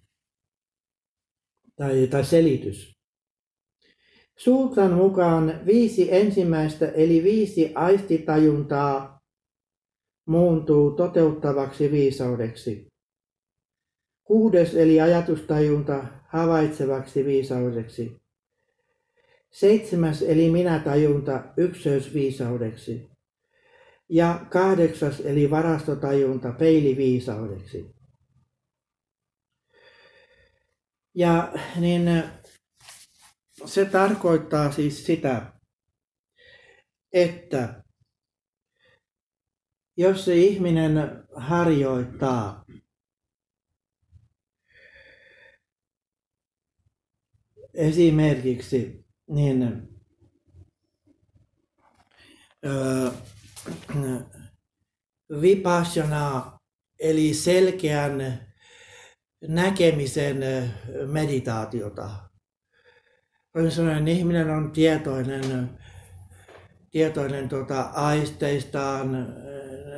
tai, 1.76 2.06
tai 2.06 2.24
selitys. 2.24 2.96
Suutran 4.38 4.92
mukaan 4.92 5.60
viisi 5.66 6.14
ensimmäistä 6.14 6.88
eli 6.88 7.22
viisi 7.22 7.72
aistitajuntaa 7.74 9.20
muuntuu 10.26 10.90
toteuttavaksi 10.90 11.90
viisaudeksi. 11.90 12.86
Kuudes 14.24 14.74
eli 14.74 15.00
ajatustajunta 15.00 16.04
havaitsevaksi 16.28 17.24
viisaudeksi. 17.24 18.16
Seitsemäs 19.52 20.22
eli 20.22 20.50
minätajunta 20.50 21.44
ykseysviisaudeksi. 21.56 23.10
Ja 24.08 24.46
kahdeksas 24.50 25.20
eli 25.20 25.50
varastotajunta 25.50 26.52
peiliviisaudeksi. 26.52 27.96
Ja 31.14 31.52
niin 31.76 32.22
se 33.64 33.84
tarkoittaa 33.84 34.72
siis 34.72 35.06
sitä, 35.06 35.52
että 37.12 37.82
jos 39.96 40.24
se 40.24 40.36
ihminen 40.36 40.92
harjoittaa 41.36 42.64
esimerkiksi 47.74 49.05
niin 49.28 49.88
öö, 52.66 53.10
vipassana 55.40 56.58
eli 56.98 57.34
selkeän 57.34 58.46
näkemisen 59.48 60.36
meditaatiota. 61.06 62.10
Sellainen 63.68 64.08
ihminen 64.08 64.50
on 64.50 64.72
tietoinen, 64.72 65.70
tietoinen 66.90 67.48
tuota, 67.48 67.80
aisteistaan, 67.80 69.34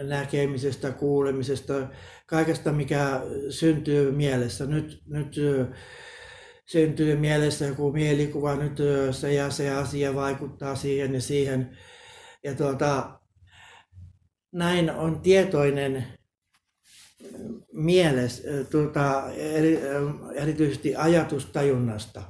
näkemisestä, 0.03 0.91
kuulemisesta, 0.91 1.75
kaikesta 2.27 2.73
mikä 2.73 3.21
syntyy 3.51 4.11
mielessä. 4.11 4.67
Nyt, 4.67 5.03
nyt 5.07 5.37
syntyy 6.69 7.17
mielessä 7.17 7.65
joku 7.65 7.93
mielikuva, 7.93 8.57
nyt 8.57 8.79
se 9.11 9.33
ja 9.33 9.51
se 9.51 9.71
asia 9.71 10.15
vaikuttaa 10.15 10.77
siihen 10.77 11.15
ja 11.15 11.21
siihen. 11.21 11.79
Ja 12.45 12.55
tuota, 12.55 13.21
näin 14.53 14.91
on 14.91 15.21
tietoinen 15.21 16.07
mieles, 17.73 18.43
tuota, 18.71 19.33
eri, 19.33 19.81
erityisesti 20.35 20.97
ajatustajunnasta. 20.97 22.23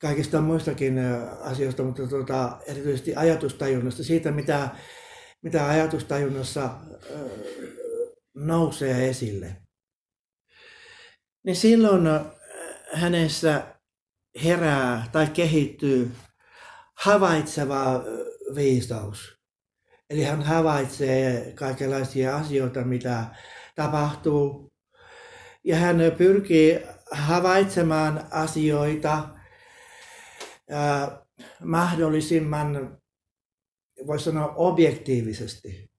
Kaikista 0.00 0.40
muistakin 0.40 0.98
asioista, 1.40 1.82
mutta 1.82 2.06
tuota, 2.06 2.58
erityisesti 2.66 3.16
ajatustajunnasta, 3.16 4.04
siitä 4.04 4.30
mitä, 4.30 4.68
mitä 5.42 5.68
ajatustajunnassa 5.68 6.70
nousee 8.34 9.08
esille 9.08 9.67
niin 11.48 11.56
silloin 11.56 12.06
äh, 12.06 12.22
hänessä 12.92 13.76
herää 14.44 15.08
tai 15.12 15.26
kehittyy 15.26 16.10
havaitseva 16.94 17.94
äh, 17.94 18.02
viisaus. 18.54 19.38
Eli 20.10 20.22
hän 20.22 20.42
havaitsee 20.42 21.52
kaikenlaisia 21.54 22.36
asioita, 22.36 22.84
mitä 22.84 23.24
tapahtuu. 23.74 24.72
Ja 25.64 25.76
hän 25.76 25.96
pyrkii 26.18 26.80
havaitsemaan 27.10 28.26
asioita 28.30 29.28
äh, 30.72 31.10
mahdollisimman, 31.64 32.98
voisi 34.06 34.24
sanoa, 34.24 34.54
objektiivisesti. 34.56 35.90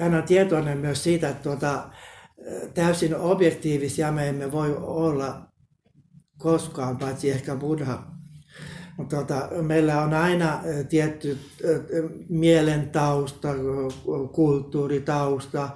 Hän 0.00 0.14
on 0.14 0.22
tietoinen 0.22 0.78
myös 0.78 1.04
siitä, 1.04 1.28
että 1.28 1.42
tuota, 1.42 1.90
täysin 2.74 3.16
objektiivisia 3.16 4.12
me 4.12 4.28
emme 4.28 4.52
voi 4.52 4.76
olla 4.80 5.48
koskaan, 6.38 6.98
paitsi 6.98 7.30
ehkä 7.30 7.56
Buddha. 7.56 8.16
Mutta 8.96 9.16
tota, 9.16 9.48
meillä 9.62 10.02
on 10.02 10.14
aina 10.14 10.60
tietty 10.88 11.38
mielen 12.28 12.90
tausta, 12.90 13.48
kulttuuritausta, 14.32 15.68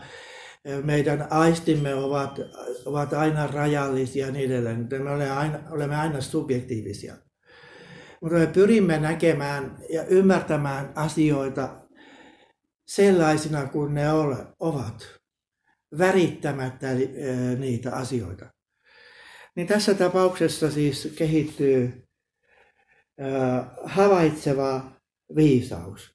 meidän 0.85 1.27
aistimme 1.31 1.95
ovat, 1.95 2.41
ovat 2.87 3.13
aina 3.13 3.47
rajallisia 3.47 4.27
ja 4.27 4.33
niin 4.33 4.51
edelleen. 4.51 4.89
Me 4.91 5.11
olemme 5.11 5.31
aina, 5.31 5.59
olemme 5.71 5.97
aina 5.97 6.21
subjektiivisia. 6.21 7.15
Mutta 8.23 8.39
me 8.39 8.47
pyrimme 8.47 8.99
näkemään 8.99 9.77
ja 9.93 10.05
ymmärtämään 10.05 10.93
asioita 10.95 11.69
sellaisina 12.87 13.67
kuin 13.67 13.95
ne 13.95 14.13
ovat 14.61 15.20
värittämättä 15.99 16.89
niitä 17.59 17.97
asioita. 17.97 18.47
Niin 19.57 19.67
tässä 19.67 19.95
tapauksessa 19.95 20.71
siis 20.71 21.15
kehittyy 21.19 22.09
havaitseva 23.85 24.93
viisaus. 25.37 26.15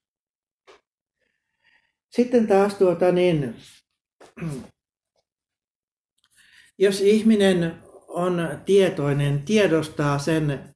Sitten 2.09 2.47
taas 2.47 2.75
tuota 2.75 3.11
niin, 3.11 3.55
jos 6.77 7.01
ihminen 7.01 7.83
on 8.07 8.61
tietoinen, 8.65 9.43
tiedostaa 9.43 10.19
sen 10.19 10.75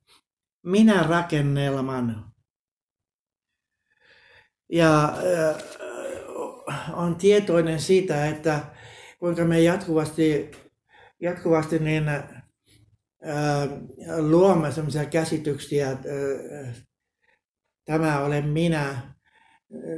minä-rakennelman 0.64 2.34
ja 4.70 5.14
on 6.94 7.16
tietoinen 7.16 7.80
siitä, 7.80 8.28
että 8.28 8.79
kuinka 9.20 9.46
me 9.46 9.62
jatkuvasti, 9.62 10.52
jatkuvasti 11.20 11.80
niin, 11.80 12.10
ää, 12.10 12.32
luomme 14.18 14.72
sellaisia 14.72 15.06
käsityksiä, 15.06 15.92
että 15.92 16.10
ää, 16.10 16.74
tämä 17.86 18.20
olen 18.20 18.48
minä, 18.48 19.14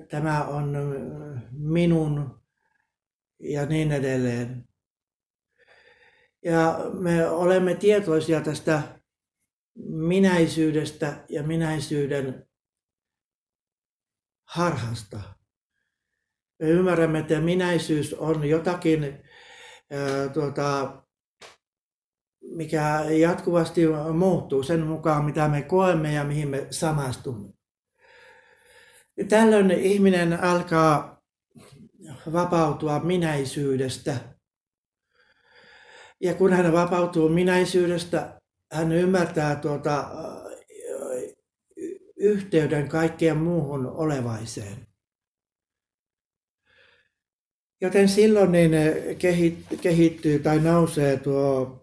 tämä 0.09 0.43
on 0.43 0.77
minun 1.51 2.41
ja 3.39 3.65
niin 3.65 3.91
edelleen. 3.91 4.67
Ja 6.45 6.79
me 6.93 7.27
olemme 7.27 7.75
tietoisia 7.75 8.41
tästä 8.41 9.01
minäisyydestä 9.85 11.25
ja 11.29 11.43
minäisyyden 11.43 12.47
harhasta 14.43 15.40
me 16.61 16.69
ymmärrämme, 16.69 17.19
että 17.19 17.39
minäisyys 17.39 18.13
on 18.13 18.45
jotakin, 18.45 19.23
ää, 19.91 20.29
tuota, 20.29 20.97
mikä 22.41 23.03
jatkuvasti 23.19 23.81
muuttuu 24.13 24.63
sen 24.63 24.79
mukaan, 24.79 25.25
mitä 25.25 25.47
me 25.47 25.61
koemme 25.61 26.13
ja 26.13 26.23
mihin 26.23 26.49
me 26.49 26.67
samastumme. 26.69 27.53
Tällöin 29.29 29.71
ihminen 29.71 30.43
alkaa 30.43 31.21
vapautua 32.33 32.99
minäisyydestä. 32.99 34.17
Ja 36.21 36.33
kun 36.33 36.53
hän 36.53 36.73
vapautuu 36.73 37.29
minäisyydestä, 37.29 38.41
hän 38.73 38.91
ymmärtää 38.91 39.55
tuota, 39.55 40.07
yhteyden 42.17 42.89
kaikkeen 42.89 43.37
muuhun 43.37 43.85
olevaiseen. 43.85 44.90
Joten 47.81 48.09
silloin 48.09 48.51
niin 48.51 48.71
kehittyy 49.81 50.39
tai 50.39 50.59
nousee 50.59 51.17
tuo 51.17 51.81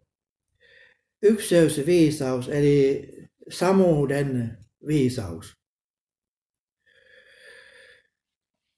ykseysviisaus, 1.22 2.48
eli 2.48 3.08
samuuden 3.50 4.58
viisaus. 4.86 5.56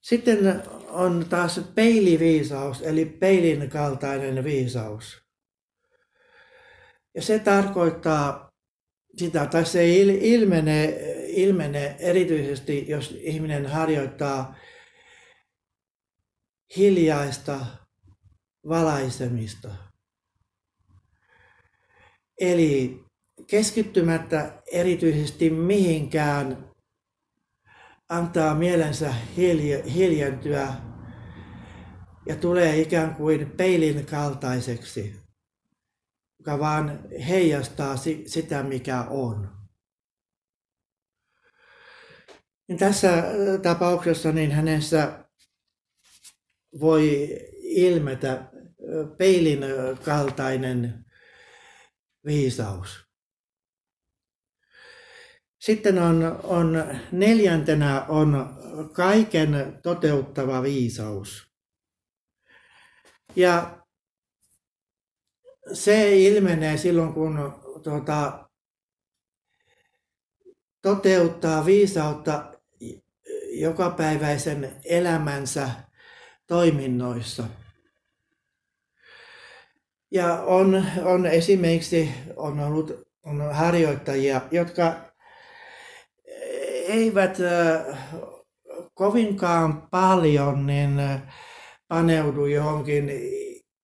Sitten 0.00 0.62
on 0.88 1.26
taas 1.28 1.61
peiliviisaus, 1.74 2.83
eli 2.83 3.04
peilin 3.04 3.70
kaltainen 3.70 4.44
viisaus. 4.44 5.22
Ja 7.14 7.22
se 7.22 7.38
tarkoittaa 7.38 8.50
sitä, 9.16 9.46
tai 9.46 9.66
se 9.66 9.96
ilmenee, 9.98 11.16
ilmenee 11.28 11.96
erityisesti, 11.98 12.85
jos 12.88 13.16
ihminen 13.20 13.66
harjoittaa 13.66 14.56
hiljaista 16.76 17.66
valaisemista. 18.68 19.68
Eli 22.40 23.04
keskittymättä 23.46 24.62
erityisesti 24.72 25.50
mihinkään 25.50 26.70
antaa 28.09 28.54
mielensä 28.54 29.14
hiljentyä 29.94 30.74
ja 32.26 32.37
tulee 32.37 32.80
ikään 32.80 33.14
kuin 33.14 33.50
peilin 33.50 34.06
kaltaiseksi, 34.06 35.20
joka 36.38 36.59
vaan 36.59 37.09
heijastaa 37.28 37.96
sitä, 38.26 38.62
mikä 38.62 39.02
on. 39.02 39.61
Niin 42.68 42.78
tässä 42.78 43.24
tapauksessa 43.62 44.33
niin 44.33 44.52
hänessä 44.52 45.24
voi 46.80 47.38
ilmetä 47.62 48.44
peilin 49.18 49.61
kaltainen 50.04 51.04
viisaus. 52.26 53.11
Sitten 55.59 55.98
on, 55.98 56.40
on 56.42 56.85
neljäntenä 57.12 58.04
on 58.04 58.56
kaiken 58.92 59.78
toteuttava 59.83 60.62
viisaus. 60.62 61.50
Ja 63.37 63.80
se 65.72 66.16
ilmenee 66.16 66.76
silloin, 66.76 67.14
kun 67.14 67.54
tuota, 67.83 68.48
toteuttaa 70.83 71.66
viisautta 71.66 72.52
jokapäiväisen 73.50 74.80
elämänsä 74.85 75.70
toiminnoissa. 76.50 77.44
Ja 80.10 80.42
on, 80.42 80.84
on 81.04 81.26
esimerkiksi 81.26 82.10
on 82.36 82.60
ollut 82.60 82.92
on 83.22 83.54
harjoittajia, 83.54 84.40
jotka 84.50 84.96
eivät 86.88 87.38
kovinkaan 88.94 89.88
paljon 89.90 90.66
niin 90.66 91.00
paneudu 91.88 92.46
johonkin 92.46 93.10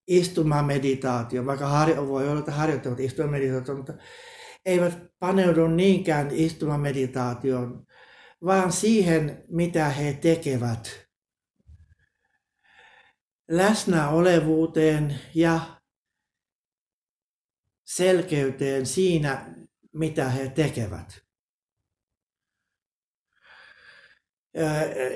istumameditaatioon, 0.07 1.47
vaikka 1.47 1.67
harjo, 1.67 2.09
voi 2.09 2.29
olla, 2.29 2.39
että 2.39 2.53
harjoittavat 2.53 3.01
istumameditaatioon, 3.01 3.79
mutta 3.79 3.95
eivät 4.65 4.99
paneudu 5.19 5.67
niinkään 5.67 6.29
istumameditaatioon, 6.33 7.87
vaan 8.45 8.73
siihen, 8.73 9.45
mitä 9.49 9.89
he 9.89 10.13
tekevät. 10.13 11.06
Läsnäolevuuteen 13.49 15.21
ja 15.35 15.81
selkeyteen 17.85 18.87
siinä, 18.87 19.55
mitä 19.93 20.29
he 20.29 20.49
tekevät. 20.49 21.27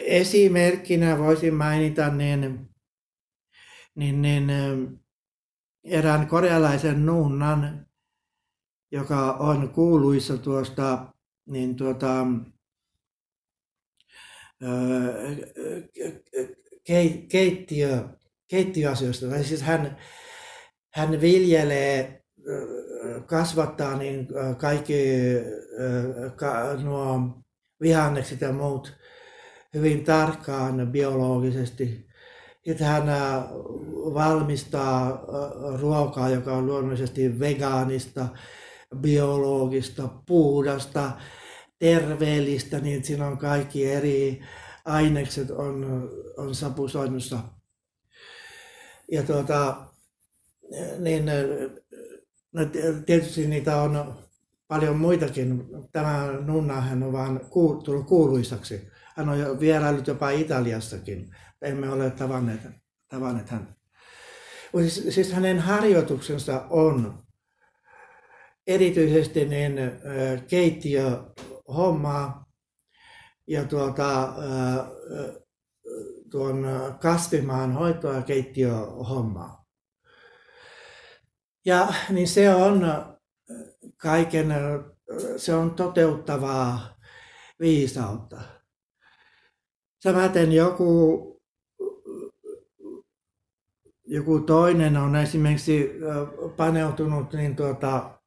Esimerkkinä 0.07 1.19
voisin 1.19 1.55
mainita 1.55 2.09
niin, 2.09 2.69
niin, 3.95 4.23
niin 4.23 4.51
erään 5.85 6.27
korealaisen 6.27 7.07
nunnan, 7.07 7.87
joka 8.91 9.33
on 9.33 9.69
kuuluissa 9.69 10.39
tuosta 10.39 11.15
niin 11.47 11.77
tuota, 11.77 12.27
keittiö, 17.29 18.20
keittiöasioista. 18.51 19.27
Tai 19.27 19.45
siis 19.45 19.63
hän, 19.63 19.97
hän 20.95 21.21
viljelee, 21.21 22.23
kasvattaa 23.27 23.97
niin 23.99 24.29
kaikki 24.59 24.95
nuo 26.83 27.21
vihannekset 27.81 28.41
ja 28.41 28.53
muut 28.53 28.97
hyvin 29.75 30.05
tarkkaan 30.05 30.89
biologisesti. 30.93 32.07
Sitten 32.65 32.87
hän 32.87 33.05
valmistaa 34.15 35.25
ruokaa, 35.81 36.29
joka 36.29 36.53
on 36.53 36.67
luonnollisesti 36.67 37.41
vegaanista, 37.41 38.29
biologista, 38.97 40.09
puhdasta, 40.27 41.13
terveellistä, 41.79 42.79
niin 42.79 43.05
siinä 43.05 43.27
on 43.27 43.39
kaikki 43.39 43.91
eri 43.91 44.41
ainekset 44.85 45.51
on, 45.51 46.09
on 46.37 46.55
sapusoinnussa. 46.55 47.39
Ja 49.13 49.23
tuota, 49.23 49.77
niin, 50.99 51.25
no 52.53 52.63
tietysti 53.07 53.47
niitä 53.47 53.77
on 53.77 54.19
paljon 54.69 54.97
muitakin. 54.97 55.65
Tämä 55.93 56.33
nunna 56.47 56.81
hän 56.81 57.03
on 57.03 57.13
vaan 57.13 57.41
tullut 57.85 58.07
kuuluisaksi. 58.07 58.89
Hän 59.17 59.29
on 59.29 59.39
jo 59.39 59.61
vieraillut 59.61 60.07
jopa 60.07 60.31
Italiassakin. 60.31 61.37
Emme 61.63 61.91
ole 61.91 62.11
tavanneet, 62.11 62.61
tavanneet 63.09 63.51
häntä. 63.51 63.73
Siis, 64.79 65.15
siis 65.15 65.33
hänen 65.33 65.59
harjoituksensa 65.59 66.67
on 66.71 67.19
erityisesti 68.67 69.45
niin 69.45 69.73
keittiöhommaa 70.49 72.51
ja 73.47 73.65
tuota, 73.65 74.35
tuon 76.31 76.67
kasvimaan 77.01 77.73
hoitoa 77.73 78.15
ja 78.15 78.23
keittiöhommaa. 78.23 79.65
Ja 81.65 81.89
niin 82.11 82.29
se 82.29 82.55
on 82.55 82.83
kaiken, 83.97 84.55
se 85.37 85.55
on 85.55 85.75
toteuttavaa 85.75 86.97
viisautta. 87.61 88.41
Samaten 90.03 90.53
joku, 90.53 91.43
joku 94.07 94.41
toinen 94.41 94.97
on 94.97 95.17
esimerkiksi 95.17 95.91
paneutunut 96.57 97.33
niin 97.33 97.57
tuota, 97.57 98.21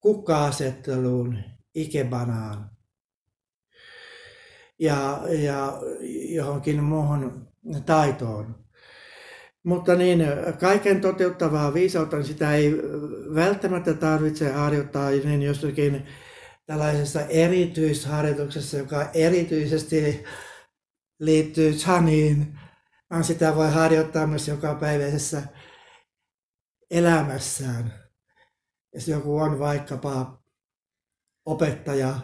kukka-asetteluun, 0.00 1.38
ikebanaan 1.74 2.70
ja, 4.80 5.20
ja 5.28 5.78
johonkin 6.28 6.82
muuhun 6.82 7.48
taitoon. 7.86 8.60
Mutta 9.62 9.94
niin, 9.94 10.26
kaiken 10.60 11.00
toteuttavaa 11.00 11.74
viisautta, 11.74 12.16
niin 12.16 12.26
sitä 12.26 12.54
ei 12.54 12.72
välttämättä 13.34 13.94
tarvitse 13.94 14.52
harjoittaa 14.52 15.10
niin 15.10 15.42
jossakin 15.42 16.06
tällaisessa 16.66 17.20
erityisharjoituksessa, 17.20 18.76
joka 18.76 19.10
erityisesti 19.14 20.24
liittyy 21.20 21.72
chaniin, 21.72 22.58
vaan 23.10 23.24
sitä 23.24 23.56
voi 23.56 23.70
harjoittaa 23.70 24.26
myös 24.26 24.48
jokapäiväisessä 24.48 25.42
elämässään. 26.90 27.92
Jos 28.94 29.08
joku 29.08 29.38
on 29.38 29.58
vaikkapa 29.58 30.42
opettaja, 31.44 32.14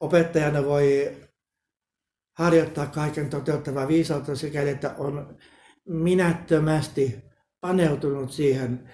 opettajana 0.00 0.64
voi 0.64 1.16
harjoittaa 2.38 2.86
kaiken 2.86 3.30
toteuttavaa 3.30 3.88
viisautta 3.88 4.36
sikäli, 4.36 4.68
että 4.68 4.94
on 4.98 5.38
minättömästi 5.88 7.22
paneutunut 7.60 8.32
siihen, 8.32 8.90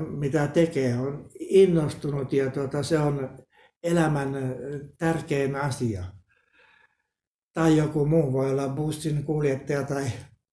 mitä 0.00 0.48
tekee, 0.48 0.98
on 0.98 1.30
innostunut 1.38 2.32
ja 2.32 2.50
tuota, 2.50 2.82
se 2.82 2.98
on 2.98 3.38
elämän 3.82 4.34
tärkein 4.98 5.56
asia. 5.56 6.04
Tai 7.52 7.76
joku 7.76 8.06
muu 8.06 8.32
voi 8.32 8.50
olla 8.50 8.68
bussin 8.68 9.24
kuljettaja 9.24 9.82
tai 9.82 10.04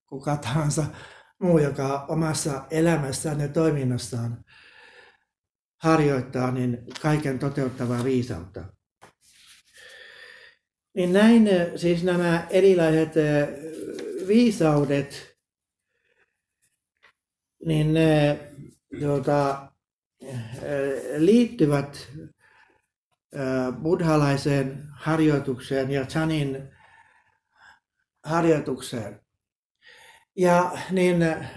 kuka 0.06 0.38
tahansa 0.38 0.86
muu, 1.40 1.58
joka 1.58 2.06
omassa 2.10 2.66
elämässään 2.72 3.40
ja 3.40 3.48
toiminnassaan 3.48 4.46
harjoittaa 5.82 6.52
niin 6.52 6.78
kaiken 7.02 7.40
toteuttavaa 7.40 8.04
viisautta. 8.04 8.64
Niin 10.94 11.14
näin 11.14 11.50
siis 11.76 12.04
nämä 12.04 12.48
erilaiset 12.50 13.14
viisaudet, 14.28 15.38
niin 17.66 17.94
ne 17.94 18.40
tuota, 19.00 19.72
liittyvät 21.18 22.12
buddhalaiseen 23.82 24.88
harjoitukseen 24.92 25.92
ja 25.92 26.06
chanin 26.06 26.70
harjoitukseen. 28.24 29.24
Ja 30.36 30.72
niin 30.92 31.22
äh, 31.22 31.50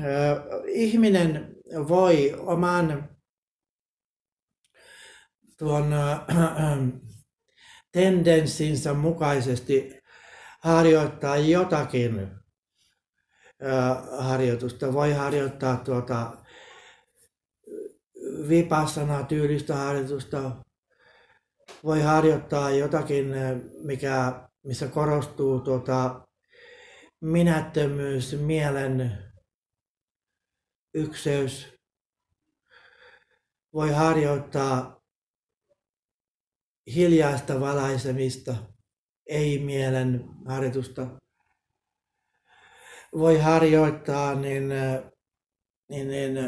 ihminen 0.67 1.57
voi 1.89 2.35
oman 2.39 3.09
tuon 5.59 5.93
äh, 5.93 6.25
tendenssinsä 7.97 8.95
mukaisesti 8.95 10.01
harjoittaa 10.61 11.37
jotakin 11.37 12.31
harjoitusta. 14.19 14.93
Voi 14.93 15.13
harjoittaa 15.13 15.77
tuota 15.77 16.37
vipassana 18.49 19.23
tyylistä 19.23 19.75
harjoitusta. 19.75 20.51
Voi 21.85 22.03
harjoittaa 22.03 22.71
jotakin, 22.71 23.35
mikä, 23.83 24.49
missä 24.63 24.89
korostuu 24.89 25.61
tuota 25.61 26.21
minättömyys, 27.21 28.37
mielen 28.41 29.19
ykseys 30.95 31.75
voi 33.75 33.91
harjoittaa 33.91 35.01
hiljaista 36.95 37.61
valaisemista, 37.61 38.55
ei 39.27 39.59
mielen 39.59 40.25
harjoitusta. 40.47 41.07
Voi 43.13 43.39
harjoittaa 43.39 44.35
niin, 44.35 44.69
niin, 45.89 46.09
niin 46.09 46.39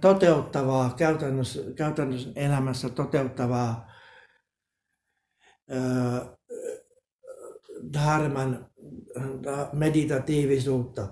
toteuttavaa, 0.00 0.94
käytännössä, 0.98 1.60
käytännössä 1.76 2.30
elämässä 2.36 2.88
toteuttavaa 2.88 3.92
dharman 7.92 8.70
meditatiivisuutta. 9.72 11.08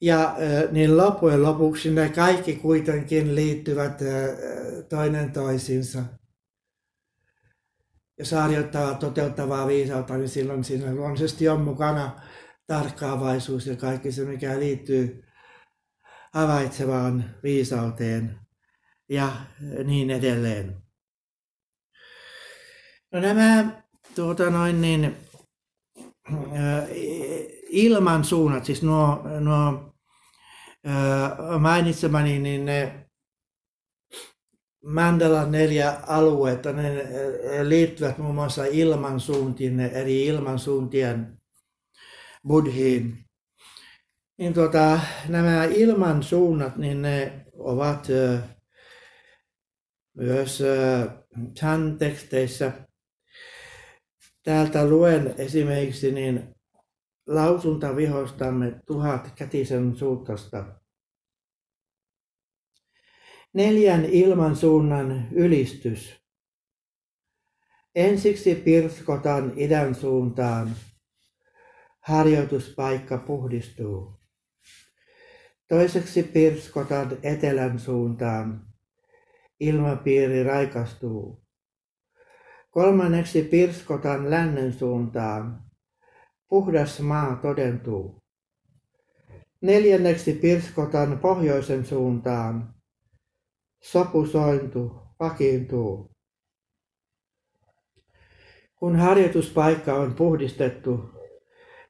Ja 0.00 0.36
niin 0.70 0.96
loppujen 0.96 1.42
lopuksi 1.42 1.90
ne 1.90 2.08
kaikki 2.08 2.56
kuitenkin 2.56 3.34
liittyvät 3.34 3.98
toinen 4.88 5.32
toisiinsa. 5.32 6.02
Jos 8.18 8.32
harjoittaa 8.32 8.94
toteuttavaa 8.94 9.66
viisautta, 9.66 10.16
niin 10.16 10.28
silloin 10.28 10.64
siinä 10.64 10.94
luonnollisesti 10.94 11.48
on 11.48 11.60
mukana 11.60 12.20
tarkkaavaisuus 12.66 13.66
ja 13.66 13.76
kaikki 13.76 14.12
se, 14.12 14.24
mikä 14.24 14.58
liittyy 14.58 15.24
havaitsevaan 16.34 17.34
viisauteen 17.42 18.40
ja 19.08 19.32
niin 19.84 20.10
edelleen. 20.10 20.82
No 23.12 23.20
nämä 23.20 23.82
tuota 24.14 24.50
noin 24.50 24.80
niin, 24.80 25.16
ilman 27.68 28.24
suunnat, 28.24 28.64
siis 28.64 28.82
nuo, 28.82 29.24
nuo 29.40 29.94
mainitsemani, 31.58 32.38
niin 32.38 32.64
ne 32.64 33.01
Mandalan 34.84 35.52
neljä 35.52 35.98
aluetta, 36.06 36.72
ne 36.72 37.06
liittyvät 37.62 38.18
muun 38.18 38.34
muassa 38.34 38.64
ilmansuuntiin, 38.64 39.80
eri 39.80 40.26
ilmansuuntien 40.26 41.38
buddhiin. 42.48 43.18
Niin 44.38 44.54
tuota, 44.54 45.00
nämä 45.28 45.64
ilmansuunnat, 45.64 46.76
niin 46.76 47.02
ne 47.02 47.46
ovat 47.58 48.08
myös 50.16 50.62
Chan-teksteissä 51.58 52.72
Täältä 54.42 54.88
luen 54.88 55.34
esimerkiksi 55.38 56.12
niin 56.12 56.54
lausuntavihostamme 57.26 58.80
tuhat 58.86 59.32
kätisen 59.34 59.96
suutosta. 59.96 60.64
Neljän 63.52 64.04
ilmansuunnan 64.04 65.28
ylistys. 65.32 66.20
Ensiksi 67.94 68.54
pirskotan 68.54 69.52
idän 69.56 69.94
suuntaan. 69.94 70.76
Harjoituspaikka 72.00 73.18
puhdistuu. 73.18 74.12
Toiseksi 75.68 76.22
pirskotan 76.22 77.18
etelän 77.22 77.78
suuntaan. 77.78 78.66
Ilmapiiri 79.60 80.42
raikastuu. 80.42 81.42
Kolmanneksi 82.70 83.42
pirskotan 83.42 84.30
lännen 84.30 84.72
suuntaan. 84.72 85.64
Puhdas 86.48 87.00
maa 87.00 87.36
todentuu. 87.36 88.22
Neljänneksi 89.60 90.32
pirskotan 90.32 91.18
pohjoisen 91.18 91.84
suuntaan. 91.84 92.81
Sopusointu 93.82 95.02
vakiintuu. 95.20 96.10
Kun 98.76 98.96
harjoituspaikka 98.96 99.94
on 99.94 100.14
puhdistettu 100.14 101.10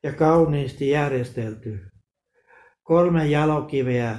ja 0.03 0.13
kauniisti 0.13 0.89
järjestelty, 0.89 1.81
kolme 2.83 3.27
jalokiveä 3.27 4.19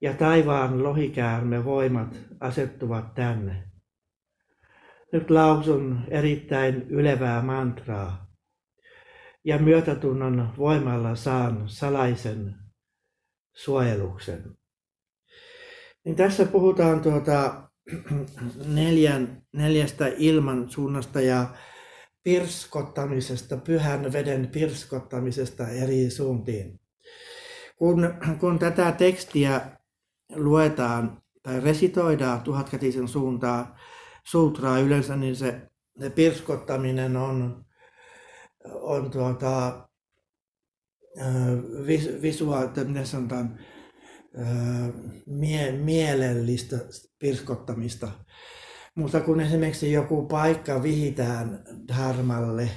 ja 0.00 0.14
taivaan 0.14 0.82
lohikäärme 0.82 1.64
voimat 1.64 2.16
asettuvat 2.40 3.14
tänne. 3.14 3.64
Nyt 5.12 5.30
lausun 5.30 6.04
erittäin 6.08 6.82
ylevää 6.82 7.42
mantraa 7.42 8.26
ja 9.44 9.58
myötätunnon 9.58 10.52
voimalla 10.58 11.14
saan 11.14 11.68
salaisen 11.68 12.54
suojeluksen. 13.54 14.57
Niin 16.04 16.16
tässä 16.16 16.44
puhutaan 16.44 17.00
tuota 17.00 17.68
neljän, 18.74 19.42
neljästä 19.52 20.12
ilman 20.16 20.70
suunnasta 20.70 21.20
ja 21.20 21.46
pirskottamisesta, 22.22 23.56
pyhän 23.56 24.12
veden 24.12 24.48
pirskottamisesta 24.48 25.68
eri 25.68 26.10
suuntiin. 26.10 26.80
Kun, 27.76 28.14
kun 28.40 28.58
tätä 28.58 28.92
tekstiä 28.92 29.60
luetaan 30.34 31.22
tai 31.42 31.60
resitoidaan 31.60 32.40
tuhatkätisen 32.40 33.08
suuntaan, 33.08 33.74
sutraa 34.24 34.78
yleensä, 34.78 35.16
niin 35.16 35.36
se, 35.36 35.60
se 36.00 36.10
pirskottaminen 36.10 37.16
on, 37.16 37.64
on 38.64 39.10
tuota, 39.10 39.88
vis, 41.86 42.22
visuaalista, 42.22 42.84
miten 42.84 43.06
sanotaan, 43.06 43.58
mie, 45.26 45.72
mielellistä 45.72 46.76
pirskottamista. 47.18 48.08
Mutta 48.94 49.20
kun 49.20 49.40
esimerkiksi 49.40 49.92
joku 49.92 50.26
paikka 50.26 50.82
vihitään 50.82 51.64
dharmalle, 51.88 52.70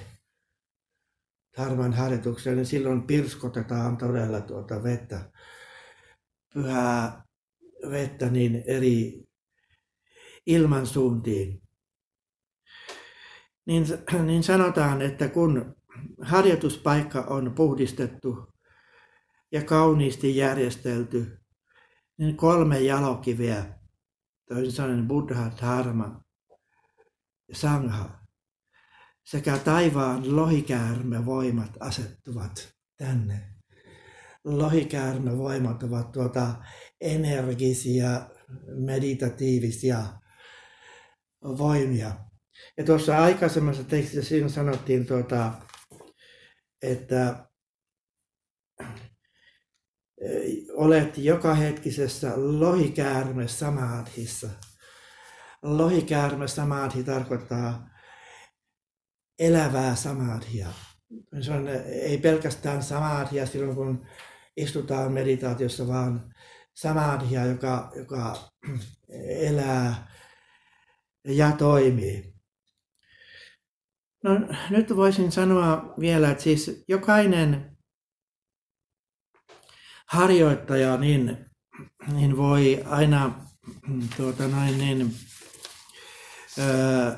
dharman 1.58 1.94
harjoitukseen, 1.94 2.56
niin 2.56 2.66
silloin 2.66 3.04
pirskotetaan 3.04 3.98
todella 3.98 4.42
tuota 4.42 4.84
vettä, 4.84 5.32
pyhää 6.54 7.24
vettä 7.90 8.30
niin 8.30 8.64
eri 8.68 9.24
ilmansuuntiin. 10.46 11.62
Niin, 13.66 13.86
niin 14.26 14.44
sanotaan, 14.44 15.02
että 15.02 15.28
kun 15.28 15.76
harjoituspaikka 16.22 17.22
on 17.22 17.54
puhdistettu 17.56 18.54
ja 19.52 19.64
kauniisti 19.64 20.36
järjestelty, 20.36 21.40
niin 22.22 22.38
kolme 22.38 22.80
jalokiveä, 22.80 23.65
toisin 24.48 24.72
sanoen 24.72 25.08
Buddha, 25.08 25.52
Dharma 25.58 26.24
ja 27.48 27.56
Sangha, 27.56 28.19
sekä 29.26 29.58
taivaan 29.58 30.36
lohikäärme 30.36 31.26
voimat 31.26 31.72
asettuvat 31.80 32.74
tänne. 32.98 33.48
Lohikäärme 34.44 35.38
voimat 35.38 35.84
ovat 35.84 36.12
tuota 36.12 36.56
energisia, 37.02 38.30
meditatiivisia 38.86 40.04
voimia. 41.44 42.12
Ja 42.78 42.84
tuossa 42.84 43.17
aikaisemmassa 43.24 43.84
tekstissä 43.84 44.30
siinä 44.30 44.50
sanottiin, 44.50 45.06
tuota, 45.06 45.52
että 46.82 47.46
olet 50.82 51.17
joka 51.17 51.56
hetkisessä 51.56 52.32
lohikäärme 52.36 53.48
samadhissa. 53.48 54.50
Lohikäärme 55.62 56.48
samadhi 56.48 57.04
tarkoittaa 57.04 57.90
elävää 59.40 59.96
samadhia. 59.96 60.67
Se 61.42 61.52
on, 61.52 61.67
ei 62.02 62.17
pelkästään 62.17 62.84
samadhia 62.84 63.46
silloin, 63.46 63.75
kun 63.75 64.06
istutaan 64.58 65.12
meditaatiossa, 65.12 65.88
vaan 65.88 66.34
samadhia, 66.73 67.46
joka, 67.46 67.92
joka 67.96 68.50
elää 69.50 70.08
ja 71.27 71.52
toimii. 71.52 72.34
No, 74.23 74.32
nyt 74.69 74.96
voisin 74.96 75.32
sanoa 75.32 75.94
vielä, 76.00 76.32
että 76.32 76.44
siis 76.44 76.84
jokainen 76.88 77.71
harjoittaja 80.08 80.97
niin, 80.97 81.45
niin 82.13 82.37
voi 82.37 82.83
aina 82.85 83.33
tuota 84.17 84.47
noin, 84.47 84.77
niin, 84.77 85.15
ö, 86.60 87.15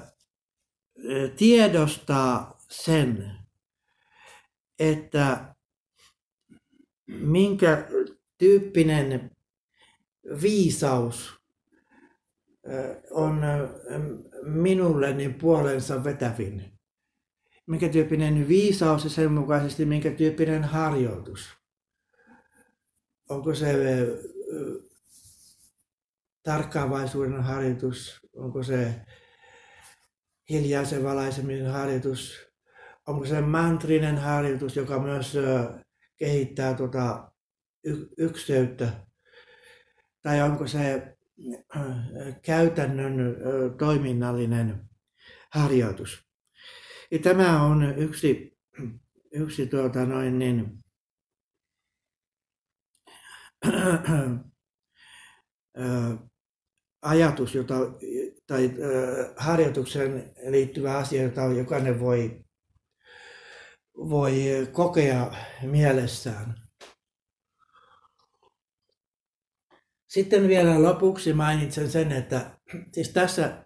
tiedostaa 1.38 2.57
sen, 2.69 3.31
että 4.79 5.55
minkä 7.07 7.88
tyyppinen 8.38 9.31
viisaus 10.41 11.43
on 13.11 13.41
minulle 14.43 15.13
niin 15.13 15.34
puolensa 15.34 16.03
vetävin. 16.03 16.79
Minkä 17.65 17.89
tyyppinen 17.89 18.47
viisaus 18.47 19.03
ja 19.03 19.09
sen 19.09 19.31
mukaisesti 19.31 19.86
minkä 19.86 20.11
tyyppinen 20.11 20.63
harjoitus. 20.63 21.62
Onko 23.30 23.55
se 23.55 23.76
tarkkaavaisuuden 26.43 27.43
harjoitus, 27.43 28.19
onko 28.36 28.63
se 28.63 29.01
hiljaisen 30.49 31.03
valaiseminen 31.03 31.71
harjoitus, 31.71 32.47
onko 33.07 33.26
se 33.26 33.41
mantrinen 33.41 34.17
harjoitus, 34.17 34.76
joka 34.76 34.99
myös 34.99 35.38
kehittää 36.17 36.74
tuota 36.74 37.32
ykseyttä, 38.17 39.05
tai 40.21 40.41
onko 40.41 40.67
se 40.67 41.17
käytännön 42.41 43.38
toiminnallinen 43.78 44.89
harjoitus. 45.51 46.24
Ja 47.11 47.19
tämä 47.19 47.63
on 47.63 47.97
yksi, 47.97 48.57
yksi 49.32 49.67
tuota 49.67 50.05
noin 50.05 50.39
niin, 50.39 50.82
ajatus, 57.01 57.55
jota, 57.55 57.76
tai 58.47 58.72
harjoitukseen 59.38 60.34
liittyvä 60.47 60.97
asia, 60.97 61.24
jota 61.24 61.41
jokainen 61.41 61.99
voi, 61.99 62.43
voi 63.97 64.34
kokea 64.72 65.32
mielessään. 65.61 66.55
Sitten 70.07 70.47
vielä 70.47 70.84
lopuksi 70.84 71.34
mainitsen 71.34 71.91
sen, 71.91 72.11
että 72.11 72.57
siis 72.91 73.09
tässä, 73.09 73.66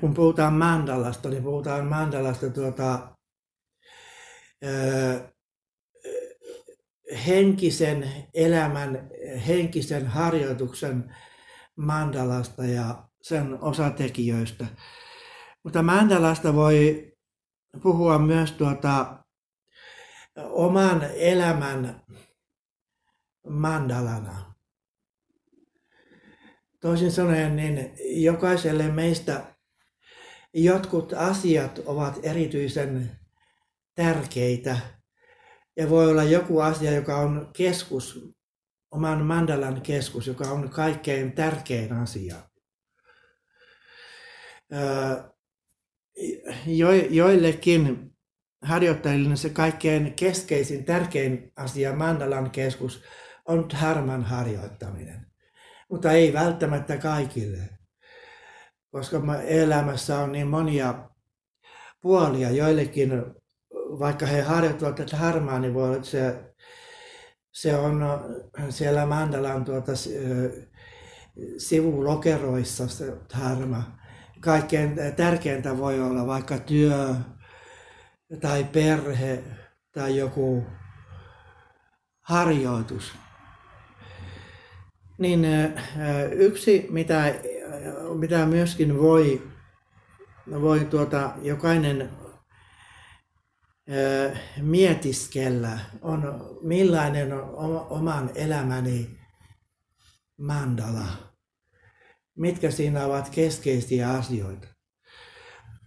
kun 0.00 0.14
puhutaan 0.14 0.52
mandalasta, 0.52 1.30
niin 1.30 1.42
puhutaan 1.42 1.86
mandalasta 1.86 2.50
tuota, 2.50 3.16
henkisen 7.26 8.10
elämän, 8.34 9.10
henkisen 9.46 10.06
harjoituksen 10.06 11.14
mandalasta 11.76 12.64
ja 12.64 13.08
sen 13.22 13.58
osatekijöistä. 13.62 14.66
Mutta 15.62 15.82
mandalasta 15.82 16.54
voi 16.54 17.12
puhua 17.82 18.18
myös 18.18 18.52
tuota, 18.52 19.24
oman 20.36 21.06
elämän 21.14 22.02
mandalana. 23.48 24.54
Toisin 26.80 27.12
sanoen, 27.12 27.56
niin 27.56 27.92
jokaiselle 28.06 28.88
meistä 28.88 29.54
jotkut 30.54 31.12
asiat 31.12 31.80
ovat 31.86 32.18
erityisen 32.22 33.10
tärkeitä. 33.94 34.78
Ja 35.76 35.90
voi 35.90 36.10
olla 36.10 36.24
joku 36.24 36.60
asia, 36.60 36.90
joka 36.92 37.16
on 37.16 37.50
keskus, 37.56 38.34
oman 38.90 39.24
mandalan 39.24 39.80
keskus, 39.82 40.26
joka 40.26 40.44
on 40.44 40.68
kaikkein 40.68 41.32
tärkein 41.32 41.92
asia. 41.92 42.36
joillekin 47.10 48.12
harjoittajille 48.62 49.36
se 49.36 49.50
kaikkein 49.50 50.14
keskeisin, 50.14 50.84
tärkein 50.84 51.52
asia 51.56 51.92
mandalan 51.92 52.50
keskus 52.50 53.02
on 53.44 53.70
dharman 53.70 54.24
harjoittaminen 54.24 55.34
mutta 55.94 56.12
ei 56.12 56.32
välttämättä 56.32 56.96
kaikille. 56.96 57.58
Koska 58.90 59.22
elämässä 59.46 60.18
on 60.18 60.32
niin 60.32 60.46
monia 60.46 61.10
puolia. 62.00 62.50
Joillekin, 62.50 63.10
vaikka 63.98 64.26
he 64.26 64.42
harjoittavat 64.42 64.94
tätä 64.94 65.16
harmaa, 65.16 65.58
niin 65.58 65.74
voi 65.74 65.84
olla, 65.84 65.96
että 65.96 66.08
se, 66.08 66.54
se 67.52 67.76
on 67.76 68.02
siellä 68.68 69.06
Mandalan 69.06 69.64
tuota, 69.64 69.92
sivulokeroissa 71.58 72.88
se 72.88 73.16
harma. 73.32 73.98
Kaikkein 74.40 74.96
tärkeintä 75.16 75.78
voi 75.78 76.00
olla 76.00 76.26
vaikka 76.26 76.58
työ 76.58 77.14
tai 78.40 78.64
perhe 78.64 79.42
tai 79.92 80.16
joku 80.16 80.66
harjoitus. 82.20 83.12
Niin 85.18 85.46
yksi, 86.32 86.86
mitä, 86.90 87.34
mitä 88.18 88.46
myöskin 88.46 88.98
voi, 88.98 89.42
voi 90.60 90.84
tuota, 90.84 91.30
jokainen 91.42 92.10
mietiskellä, 94.60 95.78
on 96.02 96.50
millainen 96.62 97.32
on 97.32 97.86
oman 97.90 98.30
elämäni 98.34 99.18
mandala. 100.38 101.06
Mitkä 102.36 102.70
siinä 102.70 103.04
ovat 103.04 103.28
keskeisiä 103.28 104.10
asioita. 104.10 104.68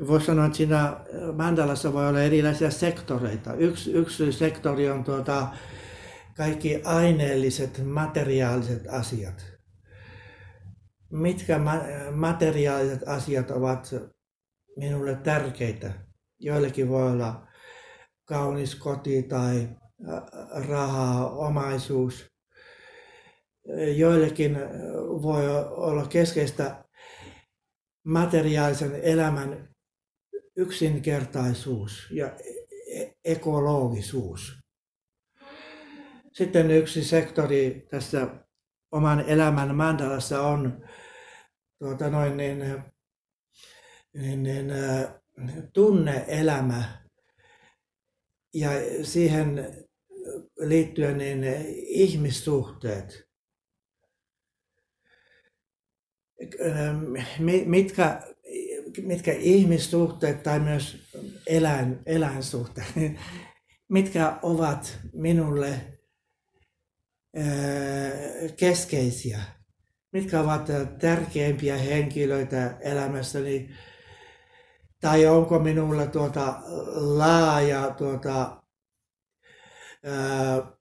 Voisi 0.07 0.25
sanoa, 0.25 0.45
että 0.45 0.57
siinä 0.57 0.99
mandalassa 1.35 1.93
voi 1.93 2.07
olla 2.07 2.21
erilaisia 2.21 2.71
sektoreita. 2.71 3.53
Yksi, 3.53 3.91
yksi 3.91 4.31
sektori 4.31 4.89
on 4.89 5.03
tuota, 5.03 5.47
kaikki 6.37 6.81
aineelliset, 6.83 7.85
materiaaliset 7.85 8.87
asiat. 8.89 9.45
Mitkä 11.11 11.59
materiaaliset 12.11 13.07
asiat 13.07 13.51
ovat 13.51 13.95
minulle 14.77 15.15
tärkeitä? 15.15 15.93
Joillekin 16.39 16.89
voi 16.89 17.11
olla 17.11 17.46
kaunis 18.27 18.75
koti 18.75 19.23
tai 19.23 19.69
rahaa, 20.67 21.29
omaisuus. 21.29 22.25
Joillekin 23.95 24.57
voi 25.21 25.47
olla 25.69 26.05
keskeistä 26.07 26.83
materiaalisen 28.05 28.95
elämän 29.03 29.69
yksinkertaisuus 30.55 32.07
ja 32.11 32.31
e-, 32.95 33.11
ekologisuus. 33.25 34.57
Sitten 36.33 36.71
yksi 36.71 37.03
sektori 37.03 37.87
tässä 37.89 38.27
oman 38.91 39.23
elämän 39.27 39.75
mandalassa 39.75 40.41
on 40.41 40.87
tuota 41.79 42.09
noin 42.09 42.37
niin, 42.37 42.83
niin, 44.13 44.43
niin, 44.43 44.71
tunneelämä 45.73 47.06
ja 48.53 48.69
siihen 49.03 49.77
liittyen 50.59 51.17
niin 51.17 51.43
ihmissuhteet. 51.77 53.27
Mitkä, 57.65 58.21
mitkä 59.01 59.31
ihmissuhteet 59.33 60.43
tai 60.43 60.59
myös 60.59 60.97
eläin, 61.47 61.99
eläinsuhteet, 62.05 62.87
mitkä 63.89 64.39
ovat 64.41 64.99
minulle 65.13 65.81
keskeisiä. 68.57 69.39
Mitkä 70.11 70.41
ovat 70.41 70.67
tärkeimpiä 70.99 71.77
henkilöitä 71.77 72.77
elämässäni? 72.81 73.69
Tai 75.01 75.25
onko 75.25 75.59
minulla 75.59 76.05
tuota 76.05 76.59
laaja 76.95 77.95
tuota, 77.97 78.61
ää, 80.03 80.77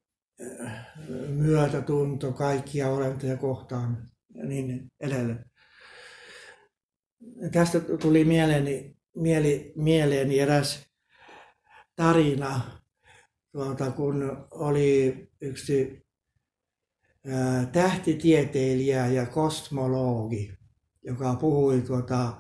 myötätunto 1.29 2.33
kaikkia 2.33 2.89
olentoja 2.89 3.37
kohtaan 3.37 4.11
ja 4.35 4.47
niin 4.47 4.93
edelleen. 5.01 5.45
Tästä 7.53 7.81
tuli 7.81 8.25
mieleeni, 8.25 8.97
mieli, 9.17 9.73
mieleeni 9.77 10.39
eräs 10.39 10.87
tarina, 11.97 12.61
tuota, 13.53 13.91
kun 13.91 14.47
oli 14.51 15.29
yksi 15.41 16.07
tähtitieteilijä 17.73 19.07
ja 19.07 19.27
kosmologi, 19.27 20.59
joka 21.03 21.35
puhui 21.35 21.81
tuota 21.81 22.33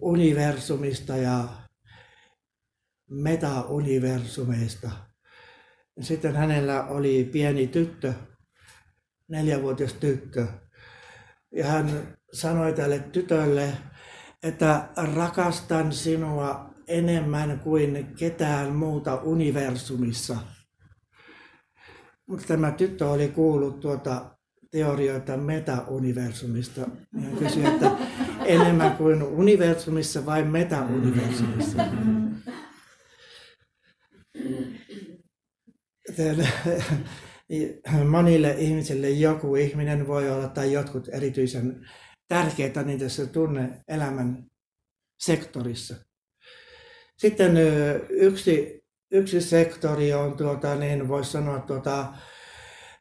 universumista 0.00 1.16
ja 1.16 1.48
metauniversumeista. 3.10 4.90
Sitten 6.00 6.36
hänellä 6.36 6.84
oli 6.84 7.24
pieni 7.24 7.66
tyttö, 7.66 8.12
neljävuotias 9.28 9.92
tyttö. 9.92 10.46
Ja 11.52 11.66
hän 11.66 12.16
sanoi 12.32 12.72
tälle 12.72 12.98
tytölle, 12.98 13.72
että 14.42 14.88
rakastan 15.14 15.92
sinua 15.92 16.70
enemmän 16.88 17.60
kuin 17.60 18.14
ketään 18.18 18.74
muuta 18.74 19.14
universumissa. 19.14 20.36
Mutta 22.26 22.46
tämä 22.46 22.70
tyttö 22.70 23.10
oli 23.10 23.28
kuullut 23.28 23.80
tuota 23.80 24.39
teorioita 24.70 25.36
meta-universumista. 25.36 26.80
Hän 27.22 27.36
kysyi, 27.36 27.66
että 27.66 27.90
enemmän 28.44 28.96
kuin 28.96 29.22
universumissa 29.22 30.26
vai 30.26 30.44
meta-universumissa. 30.44 31.82
monille 38.08 38.54
ihmisille 38.58 39.10
joku 39.10 39.56
ihminen 39.56 40.06
voi 40.06 40.30
olla 40.30 40.48
tai 40.48 40.72
jotkut 40.72 41.08
erityisen 41.12 41.86
tärkeitä 42.28 42.82
niin 42.82 42.98
tässä 42.98 43.26
tunne-elämän 43.26 44.46
sektorissa. 45.20 45.94
Sitten 47.16 47.56
yksi, 48.10 48.80
yksi 49.10 49.40
sektori 49.40 50.12
on, 50.12 50.36
tuota, 50.36 50.74
niin 50.74 51.08
voisi 51.08 51.30
sanoa, 51.30 51.58
tuota, 51.58 52.12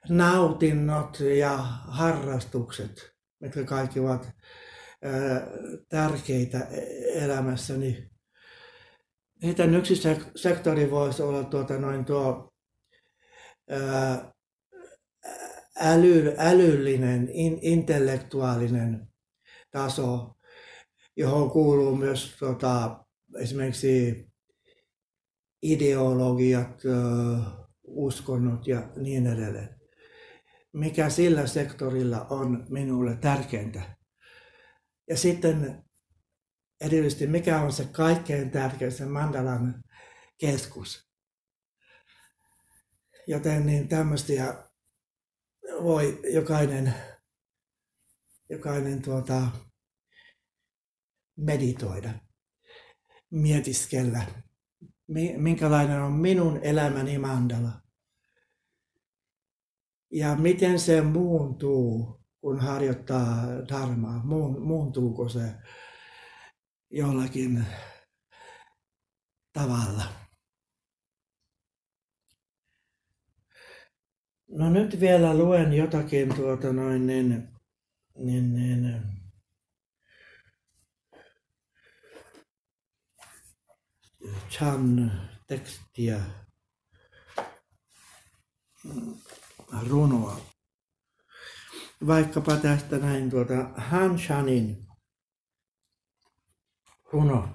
nautinnot 0.09 1.19
ja 1.19 1.57
harrastukset, 1.87 3.11
mitkä 3.39 3.63
kaikki 3.63 3.99
ovat 3.99 4.31
tärkeitä 5.89 6.67
elämässäni. 7.13 8.09
Sitten 9.45 9.75
yksi 9.75 9.95
sektori 10.35 10.91
voisi 10.91 11.21
olla 11.21 11.43
tuota, 11.43 11.77
noin 11.77 12.05
tuo 12.05 12.53
äly, 15.79 16.33
älyllinen, 16.37 17.29
in, 17.31 17.59
intellektuaalinen 17.61 19.07
taso, 19.71 20.35
johon 21.15 21.51
kuuluu 21.51 21.95
myös 21.95 22.35
tota, 22.39 23.05
esimerkiksi 23.39 24.27
ideologiat, 25.61 26.81
uskonnot 27.83 28.67
ja 28.67 28.89
niin 28.95 29.27
edelleen. 29.27 29.78
Mikä 30.73 31.09
sillä 31.09 31.47
sektorilla 31.47 32.25
on 32.29 32.65
minulle 32.69 33.15
tärkeintä. 33.15 33.95
Ja 35.09 35.17
sitten 35.17 35.83
erityisesti 36.81 37.27
mikä 37.27 37.61
on 37.61 37.73
se 37.73 37.85
kaikkein 37.85 38.51
tärkein, 38.51 38.91
se 38.91 39.05
Mandalan 39.05 39.83
keskus. 40.37 41.09
Joten 43.27 43.65
niin 43.65 43.87
tämmöistä 43.87 44.33
voi 45.83 46.21
jokainen, 46.33 46.93
jokainen 48.49 49.01
tuota, 49.01 49.47
meditoida, 51.37 52.09
mietiskellä, 53.31 54.25
minkälainen 55.37 56.01
on 56.01 56.13
minun 56.13 56.59
elämäni 56.63 57.17
mandala. 57.17 57.88
Ja 60.11 60.35
miten 60.35 60.79
se 60.79 61.01
muuntuu, 61.01 62.19
kun 62.41 62.59
harjoittaa 62.59 63.45
dharmaa, 63.67 64.23
muuntuuko 64.59 65.29
se 65.29 65.53
jollakin 66.89 67.65
tavalla. 69.53 70.03
No 74.47 74.69
nyt 74.69 74.99
vielä 74.99 75.37
luen 75.37 75.73
jotakin 75.73 76.35
tuota 76.35 76.73
noin 76.73 77.07
niin, 77.07 77.47
niin, 78.15 78.53
niin. 78.53 79.19
Chan 84.49 85.11
tekstiä, 85.47 86.19
runoa. 89.89 90.37
Vaikkapa 92.07 92.55
tästä 92.55 92.97
näin 92.97 93.29
tuota 93.29 93.69
Han 93.77 94.15
Chanin 94.15 94.87
runo. 97.11 97.49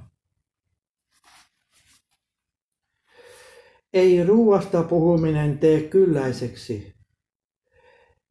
Ei 3.92 4.24
ruuasta 4.24 4.82
puhuminen 4.82 5.58
tee 5.58 5.82
kylläiseksi, 5.82 6.94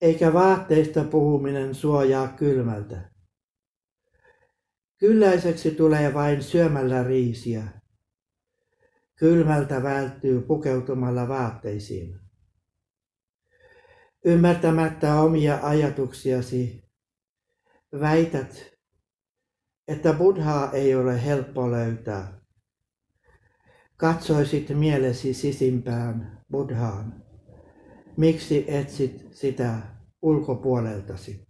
eikä 0.01 0.33
vaatteista 0.33 1.03
puhuminen 1.03 1.75
suojaa 1.75 2.27
kylmältä. 2.27 3.09
Kylläiseksi 4.97 5.71
tulee 5.71 6.13
vain 6.13 6.43
syömällä 6.43 7.03
riisiä. 7.03 7.63
Kylmältä 9.15 9.83
välttyy 9.83 10.41
pukeutumalla 10.41 11.27
vaatteisiin. 11.27 12.22
Ymmärtämättä 14.25 15.21
omia 15.21 15.59
ajatuksiasi, 15.61 16.83
väität, 17.99 18.73
että 19.87 20.13
buddhaa 20.13 20.71
ei 20.71 20.95
ole 20.95 21.25
helppo 21.25 21.71
löytää 21.71 22.43
katsoisit 24.03 24.69
mielesi 24.69 25.33
sisimpään 25.33 26.41
buddhaan, 26.51 27.23
miksi 28.17 28.65
etsit 28.67 29.27
sitä 29.31 29.77
ulkopuoleltasi? 30.21 31.47